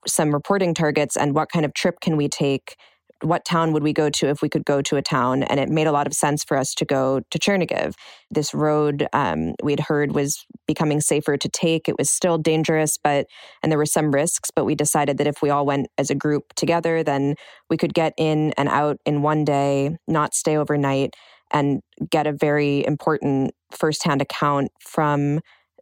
some 0.07 0.33
reporting 0.33 0.73
targets 0.73 1.15
and 1.15 1.33
what 1.35 1.51
kind 1.51 1.65
of 1.65 1.73
trip 1.73 1.99
can 2.01 2.17
we 2.17 2.27
take 2.27 2.75
what 3.21 3.45
town 3.45 3.71
would 3.73 3.83
we 3.83 3.93
go 3.93 4.09
to 4.09 4.27
if 4.27 4.41
we 4.41 4.49
could 4.49 4.65
go 4.65 4.81
to 4.81 4.95
a 4.95 5.01
town? 5.01 5.43
And 5.43 5.59
it 5.59 5.69
made 5.69 5.87
a 5.87 5.91
lot 5.91 6.07
of 6.07 6.13
sense 6.13 6.43
for 6.43 6.57
us 6.57 6.73
to 6.75 6.85
go 6.85 7.21
to 7.29 7.39
Chernihiv. 7.39 7.93
This 8.29 8.53
road 8.53 9.07
um, 9.13 9.53
we'd 9.63 9.79
heard 9.79 10.13
was 10.13 10.45
becoming 10.67 11.01
safer 11.01 11.37
to 11.37 11.49
take. 11.49 11.87
It 11.87 11.97
was 11.97 12.09
still 12.09 12.37
dangerous, 12.37 12.97
but 13.01 13.27
and 13.61 13.71
there 13.71 13.79
were 13.79 13.85
some 13.85 14.11
risks. 14.11 14.49
But 14.53 14.65
we 14.65 14.75
decided 14.75 15.17
that 15.19 15.27
if 15.27 15.41
we 15.41 15.49
all 15.49 15.65
went 15.65 15.87
as 15.97 16.09
a 16.09 16.15
group 16.15 16.53
together, 16.55 17.03
then 17.03 17.35
we 17.69 17.77
could 17.77 17.93
get 17.93 18.13
in 18.17 18.53
and 18.57 18.69
out 18.69 18.97
in 19.05 19.21
one 19.21 19.45
day, 19.45 19.97
not 20.07 20.33
stay 20.33 20.57
overnight, 20.57 21.15
and 21.51 21.81
get 22.09 22.27
a 22.27 22.33
very 22.33 22.85
important 22.85 23.51
firsthand 23.71 24.21
account 24.21 24.71
from 24.79 25.41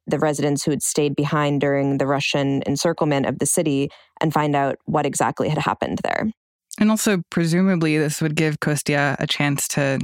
the 0.10 0.20
residents 0.20 0.64
who 0.64 0.72
had 0.72 0.82
stayed 0.82 1.16
behind 1.16 1.62
during 1.62 1.98
the 1.98 2.08
Russian 2.08 2.62
encirclement 2.66 3.26
of 3.26 3.40
the 3.40 3.46
city 3.46 3.90
and 4.22 4.34
find 4.34 4.56
out 4.56 4.78
what 4.86 5.06
exactly 5.06 5.50
had 5.50 5.58
happened 5.58 6.00
there. 6.04 6.30
And 6.80 6.90
also, 6.90 7.22
presumably, 7.30 7.98
this 7.98 8.22
would 8.22 8.36
give 8.36 8.60
Kostya 8.60 9.18
a 9.20 9.28
chance 9.28 9.68
to 9.70 10.00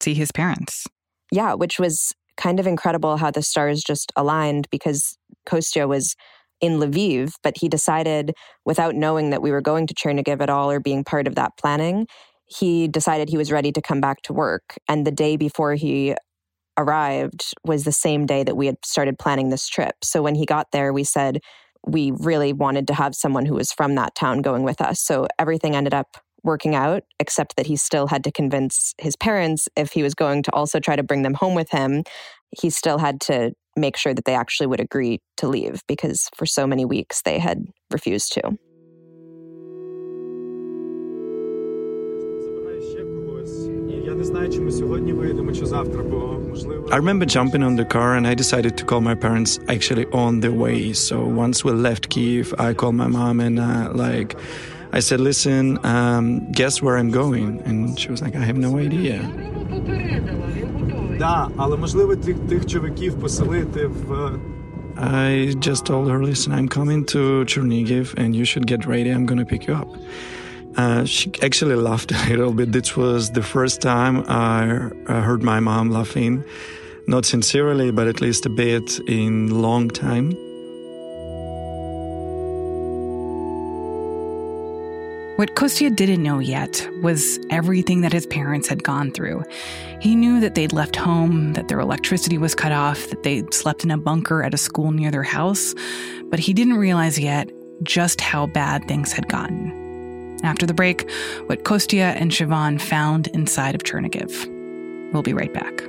see 0.00 0.14
his 0.14 0.32
parents. 0.32 0.86
Yeah, 1.30 1.54
which 1.54 1.78
was 1.78 2.12
kind 2.36 2.60
of 2.60 2.66
incredible 2.66 3.16
how 3.16 3.30
the 3.30 3.42
stars 3.42 3.82
just 3.82 4.12
aligned 4.16 4.68
because 4.70 5.18
Kostya 5.44 5.86
was 5.86 6.14
in 6.60 6.78
Lviv, 6.78 7.34
but 7.42 7.56
he 7.58 7.68
decided, 7.68 8.32
without 8.64 8.94
knowing 8.94 9.30
that 9.30 9.42
we 9.42 9.50
were 9.50 9.60
going 9.60 9.86
to 9.86 9.94
Chernihiv 9.94 10.40
at 10.40 10.50
all 10.50 10.70
or 10.70 10.80
being 10.80 11.04
part 11.04 11.26
of 11.26 11.34
that 11.34 11.52
planning, 11.58 12.06
he 12.46 12.88
decided 12.88 13.28
he 13.28 13.36
was 13.36 13.52
ready 13.52 13.70
to 13.72 13.82
come 13.82 14.00
back 14.00 14.22
to 14.22 14.32
work. 14.32 14.76
And 14.88 15.06
the 15.06 15.12
day 15.12 15.36
before 15.36 15.74
he 15.74 16.14
arrived 16.78 17.52
was 17.64 17.84
the 17.84 17.92
same 17.92 18.24
day 18.24 18.44
that 18.44 18.56
we 18.56 18.66
had 18.66 18.76
started 18.84 19.18
planning 19.18 19.50
this 19.50 19.68
trip. 19.68 19.96
So 20.02 20.22
when 20.22 20.34
he 20.34 20.46
got 20.46 20.68
there, 20.72 20.92
we 20.92 21.04
said 21.04 21.40
we 21.86 22.12
really 22.12 22.52
wanted 22.52 22.86
to 22.86 22.94
have 22.94 23.14
someone 23.14 23.44
who 23.44 23.54
was 23.54 23.72
from 23.72 23.94
that 23.96 24.14
town 24.14 24.42
going 24.42 24.62
with 24.62 24.80
us. 24.80 25.00
So 25.00 25.26
everything 25.38 25.76
ended 25.76 25.94
up 25.94 26.16
working 26.44 26.74
out, 26.74 27.02
except 27.18 27.56
that 27.56 27.66
he 27.66 27.76
still 27.76 28.06
had 28.06 28.24
to 28.24 28.32
convince 28.32 28.94
his 28.98 29.16
parents 29.16 29.68
if 29.76 29.92
he 29.92 30.02
was 30.02 30.14
going 30.14 30.42
to 30.44 30.52
also 30.52 30.78
try 30.78 30.96
to 30.96 31.02
bring 31.02 31.22
them 31.22 31.34
home 31.34 31.54
with 31.54 31.70
him. 31.70 32.04
He 32.58 32.70
still 32.70 32.98
had 32.98 33.20
to 33.22 33.52
make 33.76 33.96
sure 33.96 34.14
that 34.14 34.24
they 34.24 34.34
actually 34.34 34.66
would 34.66 34.80
agree 34.80 35.20
to 35.36 35.48
leave 35.48 35.82
because 35.86 36.28
for 36.34 36.46
so 36.46 36.66
many 36.66 36.84
weeks 36.84 37.22
they 37.22 37.38
had 37.38 37.64
refused 37.90 38.32
to. 38.32 38.56
I 46.92 46.96
remember 46.96 47.24
jumping 47.24 47.62
on 47.62 47.76
the 47.76 47.84
car 47.84 48.16
and 48.16 48.26
I 48.26 48.34
decided 48.34 48.76
to 48.78 48.84
call 48.84 49.00
my 49.00 49.14
parents 49.14 49.60
actually 49.68 50.06
on 50.06 50.40
the 50.40 50.52
way. 50.52 50.92
So 50.92 51.24
once 51.24 51.64
we 51.64 51.72
left 51.72 52.08
Kiev, 52.08 52.54
I 52.58 52.74
called 52.74 52.96
my 52.96 53.06
mom 53.06 53.40
and 53.40 53.60
uh, 53.60 53.92
like 53.94 54.36
I 54.92 55.00
said, 55.00 55.20
"Listen, 55.20 55.78
um, 55.84 56.50
guess 56.52 56.82
where 56.82 56.96
I'm 56.96 57.10
going?" 57.10 57.60
And 57.64 57.98
she 57.98 58.10
was 58.10 58.22
like, 58.22 58.34
"I 58.34 58.40
have 58.40 58.56
no 58.56 58.78
idea." 58.78 59.20
I 64.96 65.54
just 65.60 65.86
told 65.86 66.10
her, 66.10 66.24
"Listen, 66.24 66.52
I'm 66.52 66.68
coming 66.68 67.04
to 67.06 67.44
Chernihiv, 67.44 68.14
and 68.16 68.34
you 68.34 68.44
should 68.44 68.66
get 68.66 68.86
ready. 68.86 69.10
I'm 69.10 69.26
gonna 69.26 69.44
pick 69.44 69.66
you 69.66 69.74
up." 69.74 69.88
Uh, 70.78 71.04
she 71.04 71.32
actually 71.42 71.74
laughed 71.74 72.12
a 72.28 72.28
little 72.30 72.52
bit. 72.52 72.70
This 72.70 72.96
was 72.96 73.32
the 73.32 73.42
first 73.42 73.82
time 73.82 74.24
I 74.28 74.90
heard 75.08 75.42
my 75.42 75.58
mom 75.58 75.90
laughing, 75.90 76.44
not 77.08 77.26
sincerely, 77.26 77.90
but 77.90 78.06
at 78.06 78.20
least 78.20 78.46
a 78.46 78.48
bit 78.48 79.00
in 79.08 79.60
long 79.60 79.88
time. 79.90 80.30
What 85.36 85.54
Kostya 85.54 85.90
didn't 85.90 86.22
know 86.22 86.38
yet 86.38 86.88
was 87.02 87.38
everything 87.50 88.00
that 88.00 88.12
his 88.12 88.26
parents 88.26 88.68
had 88.68 88.82
gone 88.82 89.12
through. 89.12 89.44
He 90.00 90.16
knew 90.16 90.40
that 90.40 90.56
they'd 90.56 90.72
left 90.72 90.96
home, 90.96 91.52
that 91.54 91.68
their 91.68 91.78
electricity 91.78 92.38
was 92.38 92.56
cut 92.56 92.72
off, 92.72 93.08
that 93.08 93.22
they'd 93.24 93.52
slept 93.52 93.84
in 93.84 93.90
a 93.90 93.98
bunker 93.98 94.42
at 94.42 94.54
a 94.54 94.58
school 94.58 94.90
near 94.90 95.10
their 95.12 95.22
house, 95.22 95.74
but 96.24 96.40
he 96.40 96.52
didn't 96.52 96.74
realize 96.74 97.18
yet 97.18 97.50
just 97.84 98.20
how 98.20 98.46
bad 98.46 98.86
things 98.88 99.12
had 99.12 99.28
gotten. 99.28 99.87
After 100.42 100.66
the 100.66 100.74
break, 100.74 101.10
what 101.46 101.64
Kostya 101.64 102.14
and 102.16 102.30
Siobhan 102.30 102.80
found 102.80 103.26
inside 103.28 103.74
of 103.74 103.82
Chernihiv. 103.82 105.12
We'll 105.12 105.22
be 105.22 105.32
right 105.32 105.52
back. 105.52 105.82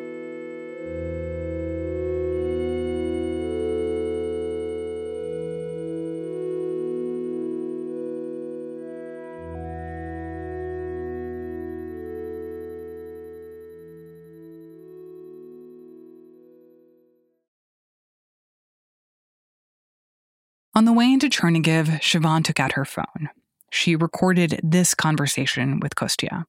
On 20.76 20.86
the 20.86 20.94
way 20.94 21.12
into 21.12 21.28
Chernihiv, 21.28 22.00
Siobhan 22.00 22.42
took 22.42 22.58
out 22.58 22.72
her 22.72 22.86
phone. 22.86 23.30
She 23.72 23.96
recorded 23.96 24.60
this 24.64 24.96
conversation 24.96 25.80
with 25.80 25.96
Kostya. 25.96 26.46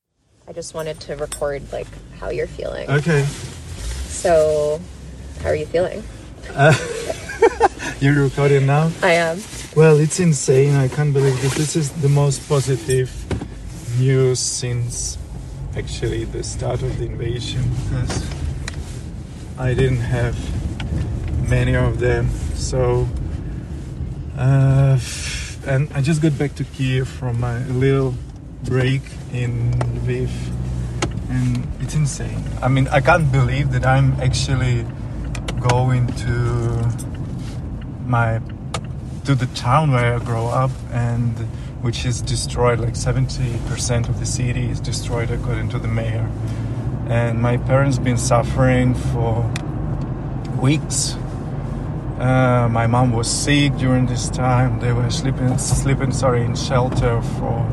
I 0.49 0.53
just 0.53 0.75
wanted 0.75 0.99
to 1.00 1.17
record 1.17 1.62
like 1.73 1.87
how 2.19 2.31
you're 2.31 2.47
feeling. 2.47 2.91
Okay. 2.91 3.25
So, 4.09 4.81
how 5.43 5.50
are 5.50 5.55
you 5.55 5.67
feeling? 5.67 6.03
Uh, 6.55 6.75
you're 8.00 8.25
recording 8.25 8.67
now? 8.67 8.91
I 9.03 9.12
am. 9.12 9.41
Well, 9.77 9.99
it's 10.00 10.19
insane. 10.19 10.75
I 10.75 10.89
can't 10.89 11.12
believe 11.12 11.41
this. 11.41 11.55
This 11.55 11.77
is 11.77 11.91
the 12.03 12.09
most 12.09 12.49
positive 12.49 13.11
news 13.99 14.41
since 14.41 15.19
actually 15.77 16.25
the 16.25 16.43
start 16.43 16.83
of 16.83 16.99
the 16.99 17.05
invasion 17.05 17.62
because 17.85 18.27
I 19.59 19.75
didn't 19.75 19.99
have 19.99 20.37
many 21.49 21.77
of 21.77 22.00
them. 22.00 22.29
So 22.55 23.07
uh, 24.37 24.99
and 25.67 25.93
I 25.95 26.00
just 26.00 26.23
got 26.23 26.38
back 26.38 26.55
to 26.57 26.64
Kiev 26.64 27.09
from 27.09 27.40
my 27.40 27.59
little 27.67 28.14
break 28.64 29.02
in 29.33 29.73
Lviv, 29.73 30.31
and 31.29 31.67
it's 31.81 31.95
insane. 31.95 32.43
I 32.62 32.69
mean, 32.69 32.88
I 32.88 33.00
can't 33.00 33.31
believe 33.31 33.73
that 33.73 33.87
I'm 33.87 34.21
actually 34.21 34.87
going 35.61 36.07
to 36.07 36.90
my 38.07 38.40
to 39.25 39.35
the 39.35 39.47
town 39.55 39.93
where 39.93 40.17
I 40.17 40.19
grow 40.25 40.49
up 40.49 40.71
and 40.90 41.37
which 41.83 42.05
is 42.05 42.21
destroyed 42.21 42.81
like 42.81 42.95
70% 42.95 44.09
of 44.09 44.19
the 44.19 44.26
city 44.26 44.69
is 44.69 44.81
destroyed 44.81 45.31
according 45.31 45.69
to 45.71 45.79
the 45.79 45.88
mayor. 45.88 46.29
And 47.09 47.40
my 47.40 47.57
parents 47.57 47.99
been 47.99 48.19
suffering 48.19 48.95
for 48.95 49.50
weeks 50.61 51.17
uh, 52.21 52.69
my 52.71 52.87
mom 52.87 53.12
was 53.12 53.31
sick 53.31 53.75
during 53.77 54.07
this 54.07 54.29
time. 54.29 54.79
They 54.81 54.93
were 54.93 55.09
sleeping, 55.11 55.57
sleeping, 55.57 56.12
sorry, 56.12 56.45
in 56.45 56.55
shelter 56.55 57.23
for 57.23 57.67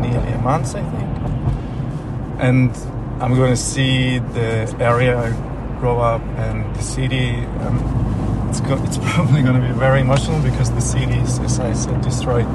nearly 0.00 0.32
a 0.32 0.38
month, 0.38 0.74
I 0.74 0.82
think. 0.82 2.40
And 2.40 2.70
I'm 3.22 3.34
going 3.34 3.50
to 3.50 3.56
see 3.56 4.18
the 4.20 4.74
area 4.80 5.18
I 5.18 5.30
grow 5.80 6.00
up 6.00 6.22
and 6.38 6.74
the 6.74 6.82
city. 6.82 7.34
Um, 7.60 8.46
it's, 8.48 8.60
go- 8.60 8.82
it's 8.84 8.96
probably 9.12 9.42
going 9.42 9.60
to 9.60 9.66
be 9.66 9.74
very 9.74 10.00
emotional 10.00 10.40
because 10.42 10.70
the 10.72 10.80
city 10.80 11.18
is, 11.18 11.38
as 11.40 11.60
I 11.60 11.74
said, 11.74 12.00
destroyed. 12.00 12.46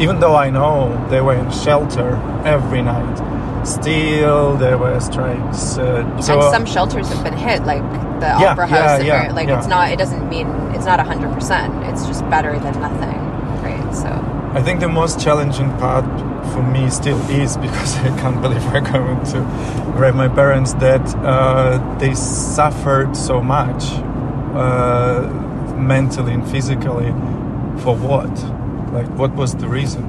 Even 0.00 0.18
though 0.20 0.34
I 0.34 0.50
know 0.50 1.06
they 1.10 1.20
were 1.20 1.34
in 1.34 1.50
shelter 1.52 2.16
every 2.44 2.82
night, 2.82 3.18
still 3.68 4.56
there 4.56 4.78
were 4.78 4.98
strikes. 5.00 5.78
Uh, 5.78 6.20
so, 6.20 6.40
and 6.40 6.42
some 6.52 6.66
shelters 6.66 7.08
have 7.08 7.22
been 7.22 7.36
hit, 7.36 7.64
like 7.64 7.82
the 8.20 8.26
yeah, 8.26 8.52
Opera 8.52 8.66
House. 8.66 9.04
Yeah, 9.04 9.24
yeah, 9.24 9.32
like 9.32 9.48
it's 9.48 9.66
not. 9.66 9.92
It 9.92 9.98
doesn't 9.98 10.28
mean 10.28 10.48
it's 10.74 10.86
not 10.86 11.00
hundred 11.00 11.32
percent. 11.34 11.72
It's 11.84 12.06
just 12.06 12.28
better 12.30 12.58
than 12.58 12.80
nothing, 12.80 13.18
right? 13.62 13.94
So. 13.94 14.08
I 14.58 14.62
think 14.62 14.80
the 14.80 14.88
most 14.88 15.20
challenging 15.20 15.70
part 15.78 16.04
for 16.52 16.62
me 16.62 16.88
still 16.90 17.20
is 17.30 17.56
because 17.56 17.96
I 18.08 18.08
can't 18.20 18.40
believe 18.40 18.64
we're 18.72 18.80
going 18.80 19.24
to 19.26 19.40
grab 19.96 20.14
my 20.14 20.28
parents 20.28 20.72
that 20.74 21.02
uh, 21.16 21.98
they 21.98 22.14
suffered 22.14 23.16
so 23.16 23.42
much 23.42 23.84
uh, 24.54 25.28
mentally 25.76 26.32
and 26.32 26.48
physically 26.50 27.10
for 27.82 27.94
what? 27.96 28.32
Like, 28.92 29.08
what 29.18 29.34
was 29.34 29.54
the 29.54 29.68
reason? 29.68 30.04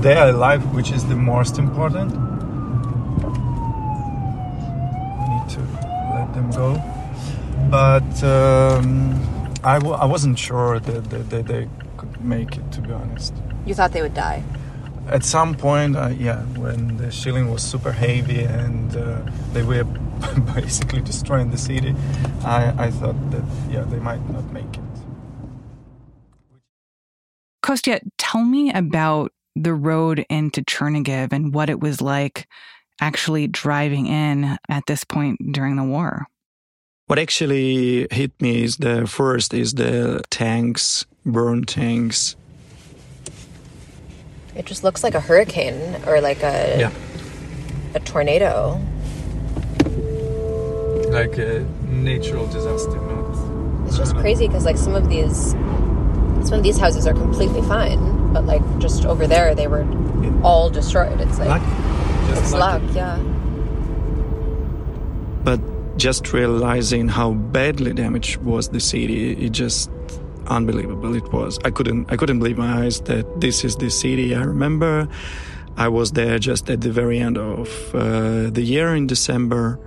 They 0.00 0.14
are 0.14 0.28
alive, 0.28 0.62
which 0.74 0.92
is 0.92 1.04
the 1.06 1.16
most 1.16 1.58
important. 1.58 2.12
We 5.18 5.24
need 5.34 5.48
to 5.50 5.60
let 6.14 6.32
them 6.34 6.50
go. 6.52 6.80
But 7.68 8.22
um, 8.22 9.20
I 9.64 9.78
w- 9.80 9.96
I 9.96 10.04
wasn't 10.04 10.38
sure 10.38 10.78
that, 10.78 11.10
that, 11.10 11.30
that, 11.30 11.46
they 11.46 11.68
could 11.96 12.24
make 12.24 12.56
it, 12.56 12.70
to 12.72 12.80
be 12.80 12.92
honest. 12.92 13.34
You 13.66 13.74
thought 13.74 13.90
they 13.92 14.02
would 14.02 14.14
die? 14.14 14.44
At 15.08 15.24
some 15.24 15.54
point, 15.56 15.96
uh, 15.96 16.10
yeah, 16.16 16.42
when 16.56 16.96
the 16.98 17.10
shelling 17.10 17.50
was 17.50 17.62
super 17.62 17.90
heavy 17.90 18.44
and 18.44 18.96
uh, 18.96 19.20
they 19.52 19.64
were 19.64 19.82
basically 20.54 21.00
destroying 21.00 21.50
the 21.50 21.58
city, 21.58 21.94
I, 22.44 22.72
I 22.86 22.90
thought 22.92 23.18
that, 23.32 23.42
yeah, 23.68 23.82
they 23.82 23.98
might 23.98 24.22
not 24.30 24.44
make 24.52 24.76
it. 24.76 24.84
Kostya, 27.62 28.00
tell 28.16 28.44
me 28.44 28.70
about 28.72 29.32
the 29.56 29.74
road 29.74 30.24
into 30.28 30.62
Chernihiv 30.62 31.32
and 31.32 31.52
what 31.52 31.70
it 31.70 31.80
was 31.80 32.00
like 32.00 32.46
actually 33.00 33.46
driving 33.46 34.06
in 34.06 34.58
at 34.68 34.86
this 34.86 35.04
point 35.04 35.52
during 35.52 35.76
the 35.76 35.84
war. 35.84 36.26
What 37.06 37.18
actually 37.18 38.06
hit 38.10 38.40
me 38.40 38.64
is 38.64 38.76
the 38.76 39.06
first 39.06 39.54
is 39.54 39.74
the 39.74 40.22
tanks, 40.30 41.06
burned 41.24 41.68
tanks. 41.68 42.36
It 44.54 44.66
just 44.66 44.84
looks 44.84 45.02
like 45.02 45.14
a 45.14 45.20
hurricane 45.20 46.02
or 46.06 46.20
like 46.20 46.42
a 46.42 46.76
yeah. 46.78 46.92
a 47.94 48.00
tornado. 48.00 48.80
Like 51.10 51.38
a 51.38 51.60
natural 51.88 52.46
disaster. 52.48 52.98
It's 53.86 53.96
just 53.96 54.14
crazy 54.16 54.46
because 54.46 54.66
like 54.66 54.76
some 54.76 54.94
of 54.94 55.08
these 55.08 55.52
some 56.46 56.58
of 56.58 56.62
these 56.62 56.76
houses 56.76 57.06
are 57.06 57.14
completely 57.14 57.62
fine 57.62 58.27
but 58.32 58.44
like 58.44 58.62
just 58.78 59.04
over 59.04 59.26
there 59.26 59.54
they 59.54 59.66
were 59.66 59.86
all 60.42 60.70
destroyed. 60.70 61.20
It's 61.20 61.38
like 61.38 61.62
it's 62.30 62.52
luck, 62.52 62.82
yeah. 62.92 63.16
But 65.44 65.60
just 65.96 66.32
realizing 66.32 67.08
how 67.08 67.32
badly 67.32 67.92
damaged 67.92 68.38
was 68.38 68.68
the 68.68 68.80
city, 68.80 69.32
it 69.32 69.50
just 69.50 69.90
unbelievable 70.46 71.14
it 71.14 71.32
was. 71.32 71.58
I 71.64 71.70
couldn't 71.70 72.10
I 72.12 72.16
couldn't 72.16 72.38
believe 72.38 72.58
my 72.58 72.84
eyes 72.84 73.00
that 73.02 73.40
this 73.40 73.64
is 73.64 73.76
the 73.76 73.90
city 73.90 74.34
I 74.34 74.42
remember. 74.42 75.08
I 75.76 75.88
was 75.88 76.12
there 76.12 76.38
just 76.38 76.68
at 76.70 76.80
the 76.80 76.90
very 76.90 77.20
end 77.20 77.38
of 77.38 77.68
uh, 77.94 78.50
the 78.50 78.62
year 78.62 78.96
in 78.96 79.06
December, 79.06 79.78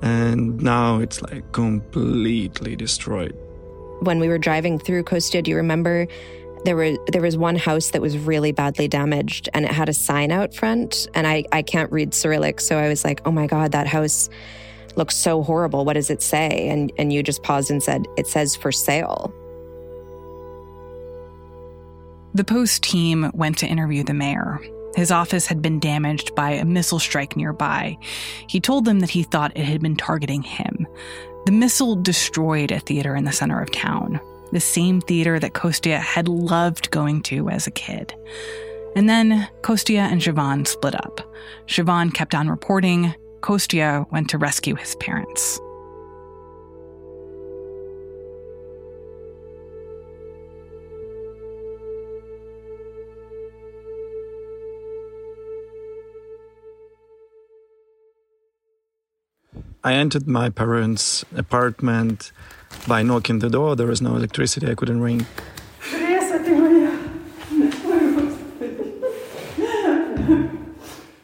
and 0.00 0.58
now 0.62 1.00
it's 1.00 1.20
like 1.20 1.52
completely 1.52 2.76
destroyed. 2.76 3.36
When 4.00 4.20
we 4.20 4.28
were 4.28 4.38
driving 4.38 4.78
through 4.78 5.02
Kostya, 5.02 5.42
do 5.42 5.50
you 5.50 5.56
remember 5.56 6.06
there 6.68 6.76
were 6.76 6.98
there 7.10 7.22
was 7.22 7.34
one 7.34 7.56
house 7.56 7.92
that 7.92 8.02
was 8.02 8.18
really 8.18 8.52
badly 8.52 8.88
damaged 8.88 9.48
and 9.54 9.64
it 9.64 9.70
had 9.70 9.88
a 9.88 9.94
sign 9.94 10.30
out 10.30 10.52
front 10.52 11.08
and 11.14 11.26
I, 11.26 11.44
I 11.50 11.62
can't 11.62 11.90
read 11.90 12.12
Cyrillic 12.12 12.60
so 12.60 12.76
I 12.76 12.88
was 12.88 13.04
like 13.04 13.22
oh 13.24 13.30
my 13.30 13.46
god 13.46 13.72
that 13.72 13.86
house 13.86 14.28
looks 14.94 15.16
so 15.16 15.42
horrible. 15.42 15.86
What 15.86 15.94
does 15.94 16.10
it 16.10 16.20
say? 16.20 16.68
And 16.68 16.92
and 16.98 17.10
you 17.10 17.22
just 17.22 17.42
paused 17.42 17.70
and 17.70 17.82
said 17.82 18.06
it 18.18 18.26
says 18.26 18.54
for 18.54 18.70
sale. 18.70 19.32
The 22.34 22.44
post 22.44 22.82
team 22.82 23.30
went 23.32 23.56
to 23.58 23.66
interview 23.66 24.04
the 24.04 24.12
mayor. 24.12 24.60
His 24.94 25.10
office 25.10 25.46
had 25.46 25.62
been 25.62 25.80
damaged 25.80 26.34
by 26.34 26.50
a 26.50 26.66
missile 26.66 26.98
strike 26.98 27.34
nearby. 27.34 27.96
He 28.46 28.60
told 28.60 28.84
them 28.84 29.00
that 29.00 29.10
he 29.10 29.22
thought 29.22 29.56
it 29.56 29.64
had 29.64 29.80
been 29.80 29.96
targeting 29.96 30.42
him. 30.42 30.86
The 31.46 31.52
missile 31.52 31.96
destroyed 31.96 32.72
a 32.72 32.80
theater 32.80 33.16
in 33.16 33.24
the 33.24 33.32
center 33.32 33.58
of 33.62 33.70
town 33.70 34.20
the 34.52 34.60
same 34.60 35.00
theater 35.00 35.38
that 35.38 35.54
Kostya 35.54 35.98
had 35.98 36.28
loved 36.28 36.90
going 36.90 37.22
to 37.24 37.48
as 37.50 37.66
a 37.66 37.72
kid. 37.72 38.14
And 38.96 39.08
then 39.08 39.48
Kostya 39.62 40.00
and 40.00 40.20
Siobhan 40.20 40.66
split 40.66 40.94
up. 40.94 41.20
Siobhan 41.66 42.12
kept 42.12 42.34
on 42.34 42.48
reporting, 42.48 43.14
Kostya 43.40 44.06
went 44.10 44.30
to 44.30 44.38
rescue 44.38 44.74
his 44.74 44.96
parents. 44.96 45.60
I 59.84 59.94
entered 59.94 60.26
my 60.26 60.50
parents' 60.50 61.24
apartment 61.36 62.32
by 62.86 63.02
knocking 63.02 63.38
the 63.40 63.50
door. 63.50 63.76
There 63.76 63.86
was 63.86 64.00
no 64.00 64.16
electricity. 64.16 64.70
I 64.70 64.74
couldn't 64.74 65.00
ring. 65.00 65.26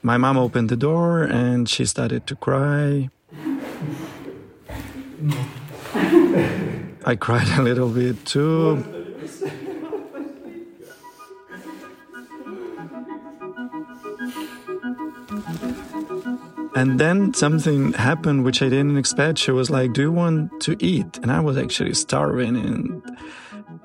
My 0.02 0.18
mom 0.18 0.37
opened 0.37 0.68
the 0.68 0.76
door 0.76 1.22
and 1.22 1.66
she 1.66 1.87
started 1.87 2.26
to 2.26 2.37
cry. 2.37 3.09
I 7.07 7.16
cried 7.16 7.48
a 7.59 7.62
little 7.62 7.88
bit 7.88 8.24
too. 8.26 8.93
And 16.74 16.98
then 16.98 17.32
something 17.34 17.92
happened 17.92 18.44
which 18.44 18.60
I 18.60 18.68
didn't 18.68 18.98
expect. 18.98 19.38
She 19.38 19.52
was 19.52 19.70
like, 19.70 19.92
Do 19.92 20.02
you 20.02 20.12
want 20.12 20.60
to 20.62 20.76
eat? 20.80 21.18
And 21.18 21.30
I 21.30 21.40
was 21.40 21.56
actually 21.56 21.94
starving. 21.94 22.56
And 22.56 23.02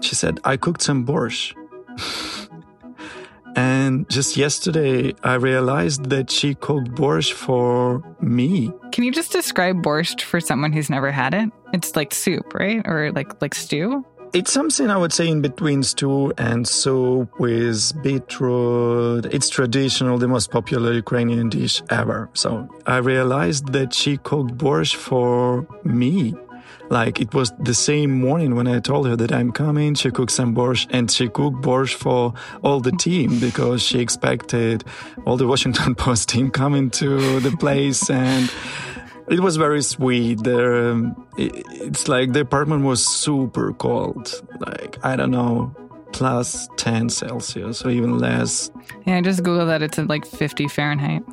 she 0.02 0.16
said, 0.16 0.40
I 0.44 0.58
cooked 0.58 0.82
some 0.82 1.06
borscht. 1.06 1.54
and 3.56 4.10
just 4.10 4.38
yesterday, 4.38 5.14
I 5.24 5.36
realized 5.36 6.10
that 6.10 6.32
she 6.32 6.56
cooked 6.56 6.90
borscht 6.92 7.34
for 7.34 8.02
me. 8.22 8.72
Can 8.92 9.04
you 9.04 9.12
just 9.12 9.32
describe 9.32 9.84
borscht 9.84 10.22
for 10.22 10.40
someone 10.40 10.74
who's 10.74 10.90
never 10.90 11.12
had 11.12 11.36
it? 11.36 11.52
It's 11.74 11.96
like 11.96 12.14
soup, 12.14 12.56
right? 12.56 12.82
Or 12.86 13.12
like 13.12 13.40
like 13.40 13.54
stew? 13.54 14.04
It's 14.32 14.52
something 14.52 14.92
I 14.92 14.98
would 14.98 15.12
say 15.12 15.28
in 15.28 15.42
between 15.42 15.82
stew 15.82 16.32
and 16.38 16.68
soup 16.68 17.40
with 17.40 18.00
beetroot. 18.04 19.26
It's 19.26 19.50
traditional, 19.50 20.20
the 20.20 20.28
most 20.28 20.52
popular 20.52 20.94
Ukrainian 20.94 21.50
dish 21.50 21.82
ever. 21.90 22.30
So 22.34 22.70
I 22.86 22.98
realized 22.98 23.74
that 23.74 23.92
she 23.92 24.18
cooked 24.18 24.56
borscht 24.56 24.96
for 24.96 25.66
me. 25.84 26.36
Like 26.90 27.20
it 27.20 27.34
was 27.34 27.52
the 27.60 27.74
same 27.74 28.12
morning 28.12 28.56
when 28.56 28.68
I 28.68 28.80
told 28.80 29.08
her 29.08 29.16
that 29.16 29.32
I'm 29.32 29.52
coming, 29.52 29.96
she 29.96 30.12
cooked 30.12 30.32
some 30.32 30.56
borscht 30.56 30.88
and 30.92 31.10
she 31.10 31.28
cooked 31.28 31.62
borscht 31.62 31.96
for 31.96 32.34
all 32.64 32.82
the 32.82 32.92
team 32.92 33.40
because 33.48 33.82
she 33.82 34.00
expected 34.00 34.84
all 35.26 35.38
the 35.38 35.48
Washington 35.48 35.96
Post 36.06 36.30
team 36.30 36.52
coming 36.52 36.92
to 36.92 37.40
the 37.40 37.52
place 37.58 38.10
and 38.12 38.52
it 39.30 39.40
was 39.40 39.58
very 39.58 39.82
sweet. 39.82 40.44
There, 40.44 40.90
um, 40.90 41.28
it, 41.38 41.52
it's 41.70 42.08
like 42.08 42.34
the 42.34 42.42
apartment 42.42 42.84
was 42.84 43.06
super 43.06 43.74
cold. 43.74 44.42
Like 44.60 44.98
I 45.04 45.16
don't 45.16 45.32
know, 45.32 45.74
plus 46.12 46.68
ten 46.78 47.10
Celsius 47.10 47.84
or 47.86 47.90
even 47.90 48.18
less. 48.18 48.72
Yeah, 49.06 49.18
I 49.18 49.22
just 49.22 49.44
googled 49.44 49.68
that. 49.68 49.82
It's 49.82 50.00
at 50.00 50.08
like 50.08 50.26
50 50.26 50.68
Fahrenheit. 50.68 51.24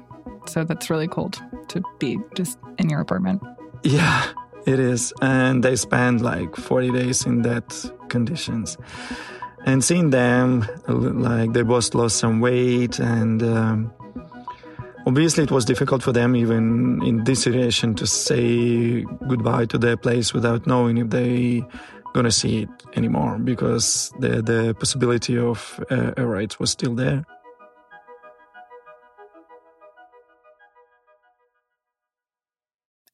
So 0.46 0.64
that's 0.64 0.90
really 0.90 1.08
cold 1.08 1.42
to 1.68 1.82
be 1.98 2.18
just 2.34 2.58
in 2.78 2.88
your 2.88 3.00
apartment. 3.00 3.42
Yeah, 3.82 4.26
it 4.66 4.78
is. 4.78 5.12
And 5.20 5.62
they 5.64 5.76
spent 5.76 6.20
like 6.20 6.54
40 6.54 6.92
days 6.92 7.26
in 7.26 7.42
that 7.42 7.90
conditions. 8.08 8.76
And 9.64 9.82
seeing 9.82 10.10
them, 10.10 10.64
like 10.86 11.52
they 11.52 11.62
both 11.62 11.94
lost 11.94 12.18
some 12.18 12.40
weight 12.40 12.98
and. 12.98 13.42
Um, 13.42 13.92
Obviously, 15.06 15.44
it 15.44 15.52
was 15.52 15.64
difficult 15.64 16.02
for 16.02 16.12
them, 16.12 16.34
even 16.34 17.00
in 17.04 17.22
this 17.22 17.42
situation, 17.42 17.94
to 17.94 18.06
say 18.06 19.02
goodbye 19.28 19.66
to 19.66 19.78
their 19.78 19.96
place 19.96 20.34
without 20.34 20.66
knowing 20.66 20.98
if 20.98 21.10
they 21.10 21.64
gonna 22.12 22.32
see 22.32 22.62
it 22.62 22.68
anymore, 22.96 23.38
because 23.38 24.12
the 24.18 24.42
the 24.42 24.74
possibility 24.74 25.38
of 25.38 25.78
uh, 25.90 26.12
a 26.16 26.26
right 26.26 26.58
was 26.58 26.70
still 26.70 26.94
there. 26.94 27.24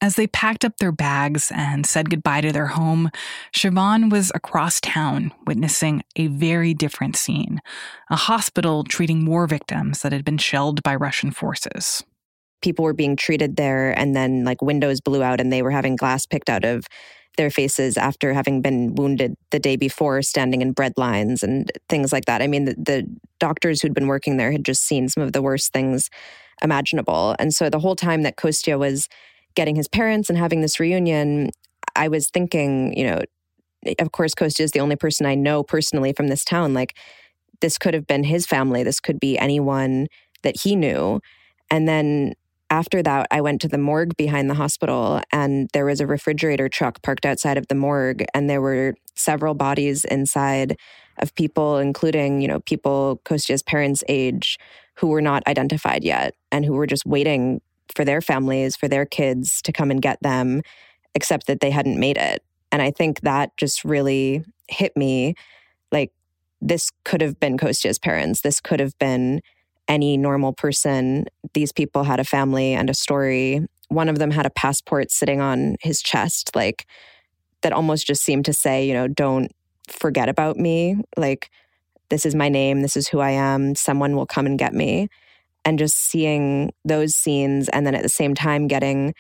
As 0.03 0.17
they 0.17 0.27
packed 0.27 0.65
up 0.65 0.79
their 0.79 0.91
bags 0.91 1.53
and 1.55 1.87
said 1.87 2.11
goodbye 2.11 2.41
to 2.41 2.51
their 2.51 2.67
home, 2.67 3.09
Siobhan 3.55 4.11
was 4.11 4.33
across 4.35 4.81
town 4.81 5.33
witnessing 5.47 6.03
a 6.17 6.27
very 6.27 6.75
different 6.75 7.15
scene 7.15 7.61
a 8.11 8.17
hospital 8.17 8.83
treating 8.83 9.25
war 9.25 9.47
victims 9.47 10.03
that 10.03 10.11
had 10.13 10.25
been 10.25 10.39
shelled 10.39 10.83
by 10.83 10.97
Russian 10.97 11.31
forces. 11.31 12.03
People 12.63 12.85
were 12.85 12.93
being 12.93 13.15
treated 13.15 13.57
there, 13.57 13.97
and 13.97 14.15
then 14.17 14.45
like 14.45 14.61
windows 14.61 15.01
blew 15.01 15.23
out, 15.23 15.41
and 15.41 15.53
they 15.53 15.63
were 15.63 15.71
having 15.71 15.95
glass 15.95 16.27
picked 16.27 16.51
out 16.51 16.65
of 16.65 16.85
their 17.37 17.49
faces 17.49 17.97
after 17.97 18.35
having 18.35 18.61
been 18.61 18.97
wounded 18.97 19.37
the 19.53 19.61
day 19.61 19.77
before, 19.77 20.21
standing 20.21 20.63
in 20.63 20.73
bread 20.73 20.95
lines 20.97 21.45
and 21.45 21.71
things 21.89 22.13
like 22.13 22.25
that. 22.25 22.43
I 22.43 22.49
mean, 22.49 22.65
the, 22.65 22.75
the 22.75 23.07
doctors 23.39 23.81
who'd 23.81 23.95
been 23.95 24.09
working 24.09 24.37
there 24.37 24.51
had 24.51 24.65
just 24.65 24.83
seen 24.83 25.09
some 25.09 25.23
of 25.23 25.33
the 25.33 25.43
worst 25.43 25.73
things 25.73 26.11
imaginable. 26.61 27.37
And 27.39 27.55
so 27.55 27.71
the 27.71 27.79
whole 27.79 27.97
time 27.97 28.23
that 28.23 28.37
Kostya 28.37 28.79
was 28.79 29.09
getting 29.55 29.77
his 29.77 29.89
parents 29.89 30.29
and 30.29 30.39
having 30.39 30.61
this 30.61 30.81
reunion, 30.81 31.51
I 31.97 32.09
was 32.09 32.29
thinking, 32.29 32.97
you 32.97 33.05
know, 33.05 33.23
of 33.99 34.13
course, 34.13 34.35
Kostya 34.35 34.65
is 34.65 34.73
the 34.73 34.81
only 34.81 34.97
person 34.97 35.27
I 35.27 35.35
know 35.35 35.63
personally 35.63 36.13
from 36.13 36.29
this 36.29 36.45
town. 36.45 36.75
Like, 36.75 36.97
this 37.61 37.79
could 37.79 37.95
have 37.95 38.07
been 38.07 38.25
his 38.25 38.47
family. 38.47 38.83
This 38.83 39.01
could 39.01 39.21
be 39.21 39.39
anyone 39.39 40.09
that 40.43 40.61
he 40.63 40.77
knew. 40.77 41.21
And 41.71 41.89
then 41.89 42.35
after 42.71 43.03
that, 43.03 43.27
I 43.31 43.41
went 43.41 43.61
to 43.63 43.69
the 43.69 43.79
morgue 43.79 44.17
behind 44.17 44.49
the 44.49 44.55
hospital, 44.55 45.21
and 45.31 45.69
there 45.75 45.85
was 45.85 46.01
a 46.01 46.07
refrigerator 46.07 46.69
truck 46.69 47.03
parked 47.03 47.27
outside 47.27 47.59
of 47.59 47.69
the 47.69 47.75
morgue, 47.75 48.25
and 48.33 48.49
there 48.49 48.63
were 48.63 48.95
several 49.15 49.55
bodies 49.55 50.05
inside 50.07 50.77
of 51.19 51.35
people, 51.35 51.77
including, 51.77 52.41
you 52.41 52.49
know, 52.49 52.61
people 52.61 53.21
Kostya's 53.25 53.63
parents' 53.63 54.03
age 54.09 54.59
who 54.95 55.09
were 55.09 55.21
not 55.21 55.47
identified 55.47 56.03
yet 56.03 56.35
and 56.51 56.65
who 56.65 56.73
were 56.73 56.87
just 56.87 57.05
waiting 57.05 57.61
for 57.95 58.05
their 58.05 58.21
families, 58.21 58.77
for 58.77 58.89
their 58.89 59.07
kids 59.07 59.63
to 59.63 59.73
come 59.73 59.91
and 59.91 60.01
get 60.03 60.23
them, 60.23 60.63
except 61.15 61.47
that 61.47 61.61
they 61.61 61.71
hadn't 61.71 61.99
made 61.99 62.17
it. 62.17 62.43
And 62.71 62.81
I 62.81 62.91
think 62.91 63.21
that 63.21 63.57
just 63.57 63.85
really 63.85 64.45
hit 64.69 64.97
me 64.97 65.35
like 65.91 66.11
this 66.61 66.91
could 67.05 67.21
have 67.21 67.39
been 67.39 67.59
Kostya's 67.59 67.99
parents. 67.99 68.41
This 68.41 68.61
could 68.61 68.81
have 68.81 68.99
been 68.99 69.43
any 69.89 70.17
normal 70.17 70.53
person. 70.53 71.27
These 71.55 71.73
people 71.73 72.05
had 72.05 72.21
a 72.21 72.25
family 72.25 72.73
and 72.73 72.89
a 72.89 72.95
story. 72.95 73.67
One 73.89 74.09
of 74.09 74.19
them 74.19 74.31
had 74.31 74.47
a 74.47 74.51
passport 74.51 75.11
sitting 75.11 75.41
on 75.41 75.77
his 75.81 76.01
chest, 76.01 76.55
like 76.55 76.87
that 77.61 77.73
almost 77.73 78.07
just 78.07 78.25
seemed 78.25 78.45
to 78.47 78.53
say, 78.53 78.87
you 78.87 78.95
know, 78.95 79.07
don't 79.07 79.53
forget 79.89 80.29
about 80.29 80.57
me. 80.57 80.97
Like, 81.17 81.51
this 82.09 82.25
is 82.25 82.35
my 82.35 82.49
name. 82.49 82.83
This 82.83 82.97
is 82.97 83.09
who 83.09 83.21
I 83.21 83.31
am. 83.31 83.75
Someone 83.75 84.17
will 84.17 84.27
come 84.27 84.47
and 84.47 84.59
get 84.59 84.73
me 84.73 85.09
and 85.65 85.79
just 85.79 85.97
seeing 85.97 86.73
those 86.85 87.15
scenes 87.15 87.69
and 87.69 87.87
then 87.87 87.95
at 87.95 88.03
the 88.03 88.09
same 88.09 88.35
time 88.35 88.67
getting 88.67 89.15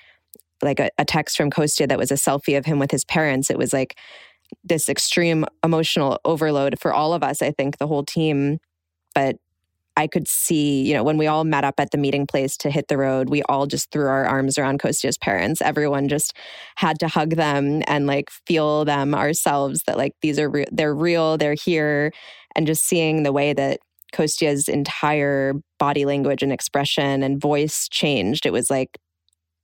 like 0.62 0.81
a, 0.81 0.90
a, 0.98 1.05
text 1.05 1.37
from 1.37 1.50
Kostya 1.50 1.88
that 1.88 1.98
was 1.98 2.11
a 2.11 2.14
selfie 2.14 2.57
of 2.57 2.64
him 2.64 2.78
with 2.78 2.90
his 2.90 3.05
parents. 3.05 3.50
It 3.50 3.59
was 3.59 3.72
like 3.72 3.98
this 4.62 4.88
extreme 4.88 5.44
emotional 5.64 6.20
overload 6.24 6.78
for 6.78 6.92
all 6.92 7.14
of 7.14 7.22
us, 7.22 7.42
I 7.42 7.50
think, 7.50 7.78
the 7.78 7.87
whole 7.87 8.05
team. 8.05 8.59
But 9.14 9.37
I 9.96 10.07
could 10.07 10.26
see, 10.26 10.83
you 10.83 10.94
know, 10.94 11.05
when 11.05 11.18
we 11.18 11.26
all 11.26 11.44
met 11.44 11.64
up 11.64 11.74
at 11.78 11.90
the 11.90 11.98
meeting 11.98 12.26
place 12.26 12.57
to 12.59 12.70
hit 12.70 12.88
the 12.88 12.96
road, 12.96 13.28
we 13.28 13.42
all 13.42 13.66
just 13.66 13.90
threw 13.90 14.07
our 14.07 14.24
arms 14.24 14.57
around 14.57 14.81
Kostya's 14.81 15.18
parents. 15.18 15.61
Everyone 15.61 16.09
just 16.09 16.35
had 16.76 16.98
to 17.00 17.09
hug 17.09 17.31
them 17.31 17.83
and 17.87 18.07
like 18.07 18.31
feel 18.46 18.85
them 18.85 19.14
ourselves 19.14 19.83
that 19.87 19.98
like 19.98 20.12
these 20.22 20.38
are 20.38 20.48
re- 20.48 20.66
they're 20.72 20.94
real, 20.94 21.37
they're 21.37 21.55
here 21.55 22.12
and 22.55 22.66
just 22.66 22.87
seeing 22.87 23.22
the 23.22 23.33
way 23.33 23.52
that 23.52 23.81
Kostya's 24.12 24.68
entire 24.68 25.55
body 25.82 26.04
language 26.04 26.44
and 26.44 26.52
expression 26.52 27.24
and 27.24 27.40
voice 27.40 27.88
changed. 27.90 28.46
It 28.46 28.52
was 28.52 28.70
like 28.70 28.98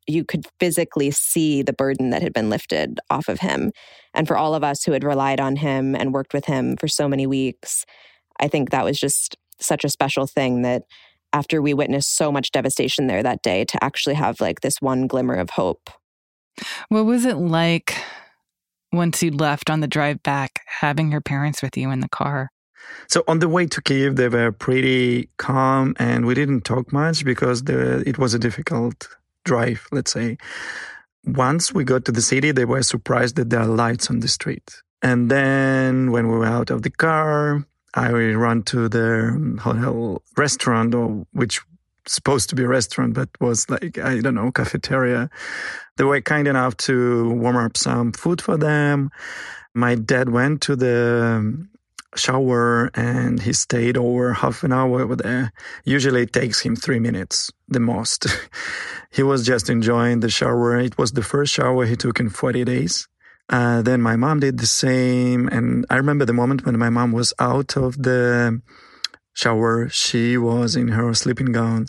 you 0.08 0.24
could 0.24 0.46
physically 0.58 1.12
see 1.12 1.62
the 1.62 1.72
burden 1.72 2.10
that 2.10 2.22
had 2.22 2.32
been 2.32 2.50
lifted 2.50 2.98
off 3.08 3.28
of 3.28 3.38
him. 3.38 3.70
And 4.14 4.26
for 4.26 4.36
all 4.36 4.52
of 4.52 4.64
us 4.64 4.82
who 4.82 4.90
had 4.90 5.04
relied 5.04 5.38
on 5.38 5.54
him 5.54 5.94
and 5.94 6.12
worked 6.12 6.34
with 6.34 6.46
him 6.46 6.76
for 6.76 6.88
so 6.88 7.06
many 7.06 7.24
weeks, 7.24 7.84
I 8.40 8.48
think 8.48 8.70
that 8.70 8.84
was 8.84 8.98
just 8.98 9.36
such 9.60 9.84
a 9.84 9.88
special 9.88 10.26
thing 10.26 10.62
that 10.62 10.82
after 11.32 11.62
we 11.62 11.72
witnessed 11.72 12.16
so 12.16 12.32
much 12.32 12.50
devastation 12.50 13.06
there 13.06 13.22
that 13.22 13.42
day 13.42 13.64
to 13.66 13.84
actually 13.84 14.16
have 14.16 14.40
like 14.40 14.60
this 14.60 14.82
one 14.82 15.06
glimmer 15.06 15.34
of 15.34 15.50
hope. 15.50 15.88
What 16.88 17.06
was 17.06 17.26
it 17.26 17.36
like 17.36 17.94
once 18.92 19.22
you 19.22 19.30
left 19.30 19.70
on 19.70 19.78
the 19.78 19.86
drive 19.86 20.20
back, 20.24 20.62
having 20.80 21.12
your 21.12 21.20
parents 21.20 21.62
with 21.62 21.76
you 21.76 21.92
in 21.92 22.00
the 22.00 22.08
car? 22.08 22.50
So 23.08 23.24
on 23.26 23.38
the 23.38 23.48
way 23.48 23.66
to 23.66 23.80
Kiev, 23.80 24.16
they 24.16 24.28
were 24.28 24.52
pretty 24.52 25.28
calm, 25.36 25.94
and 25.98 26.26
we 26.26 26.34
didn't 26.34 26.62
talk 26.62 26.92
much 26.92 27.24
because 27.24 27.64
the, 27.64 28.02
it 28.06 28.18
was 28.18 28.34
a 28.34 28.38
difficult 28.38 29.08
drive. 29.44 29.86
Let's 29.92 30.12
say. 30.12 30.38
Once 31.24 31.74
we 31.74 31.84
got 31.84 32.04
to 32.06 32.12
the 32.12 32.22
city, 32.22 32.52
they 32.52 32.64
were 32.64 32.82
surprised 32.82 33.36
that 33.36 33.50
there 33.50 33.60
are 33.60 33.66
lights 33.66 34.08
on 34.08 34.20
the 34.20 34.28
street. 34.28 34.82
And 35.02 35.30
then 35.30 36.10
when 36.10 36.28
we 36.28 36.38
were 36.38 36.46
out 36.46 36.70
of 36.70 36.82
the 36.82 36.90
car, 36.90 37.66
I 37.94 38.10
ran 38.10 38.62
to 38.64 38.88
the 38.88 39.58
hotel 39.60 40.22
restaurant, 40.36 40.94
or 40.94 41.26
which 41.32 41.60
supposed 42.06 42.48
to 42.48 42.54
be 42.54 42.64
a 42.64 42.68
restaurant, 42.68 43.14
but 43.14 43.28
was 43.40 43.68
like 43.70 43.98
I 43.98 44.20
don't 44.20 44.34
know 44.34 44.50
cafeteria. 44.50 45.30
They 45.96 46.04
were 46.04 46.20
kind 46.20 46.48
enough 46.48 46.76
to 46.88 47.30
warm 47.34 47.56
up 47.56 47.76
some 47.76 48.12
food 48.12 48.40
for 48.40 48.56
them. 48.56 49.10
My 49.74 49.94
dad 49.94 50.30
went 50.30 50.62
to 50.62 50.76
the 50.76 51.66
shower 52.16 52.90
and 52.94 53.40
he 53.40 53.52
stayed 53.52 53.96
over 53.96 54.32
half 54.32 54.62
an 54.64 54.72
hour 54.72 55.00
over 55.02 55.16
there. 55.16 55.52
Usually 55.84 56.22
it 56.22 56.32
takes 56.32 56.60
him 56.60 56.76
three 56.76 56.98
minutes, 56.98 57.50
the 57.68 57.80
most. 57.80 58.26
he 59.10 59.22
was 59.22 59.44
just 59.44 59.68
enjoying 59.68 60.20
the 60.20 60.30
shower. 60.30 60.78
It 60.78 60.96
was 60.98 61.12
the 61.12 61.22
first 61.22 61.52
shower 61.52 61.84
he 61.84 61.96
took 61.96 62.20
in 62.20 62.30
40 62.30 62.64
days. 62.64 63.08
Uh, 63.50 63.82
then 63.82 64.02
my 64.02 64.16
mom 64.16 64.40
did 64.40 64.58
the 64.58 64.66
same. 64.66 65.48
And 65.48 65.86
I 65.90 65.96
remember 65.96 66.24
the 66.24 66.32
moment 66.32 66.64
when 66.64 66.78
my 66.78 66.90
mom 66.90 67.12
was 67.12 67.32
out 67.38 67.76
of 67.76 68.02
the 68.02 68.60
shower. 69.34 69.88
She 69.88 70.36
was 70.36 70.76
in 70.76 70.88
her 70.88 71.14
sleeping 71.14 71.52
gown 71.52 71.86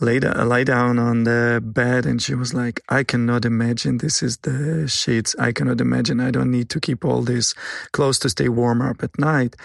lay, 0.00 0.20
lay 0.20 0.64
down 0.64 0.98
on 0.98 1.24
the 1.24 1.60
bed 1.64 2.06
and 2.06 2.22
she 2.22 2.34
was 2.34 2.54
like, 2.54 2.80
I 2.88 3.04
cannot 3.04 3.44
imagine 3.44 3.98
this 3.98 4.22
is 4.22 4.38
the 4.38 4.86
sheets. 4.88 5.34
I 5.38 5.52
cannot 5.52 5.80
imagine. 5.80 6.20
I 6.20 6.30
don't 6.30 6.50
need 6.50 6.70
to 6.70 6.80
keep 6.80 7.04
all 7.04 7.22
this 7.22 7.54
clothes 7.92 8.18
to 8.20 8.28
stay 8.28 8.48
warm 8.48 8.80
up 8.82 9.02
at 9.02 9.18
night. 9.18 9.56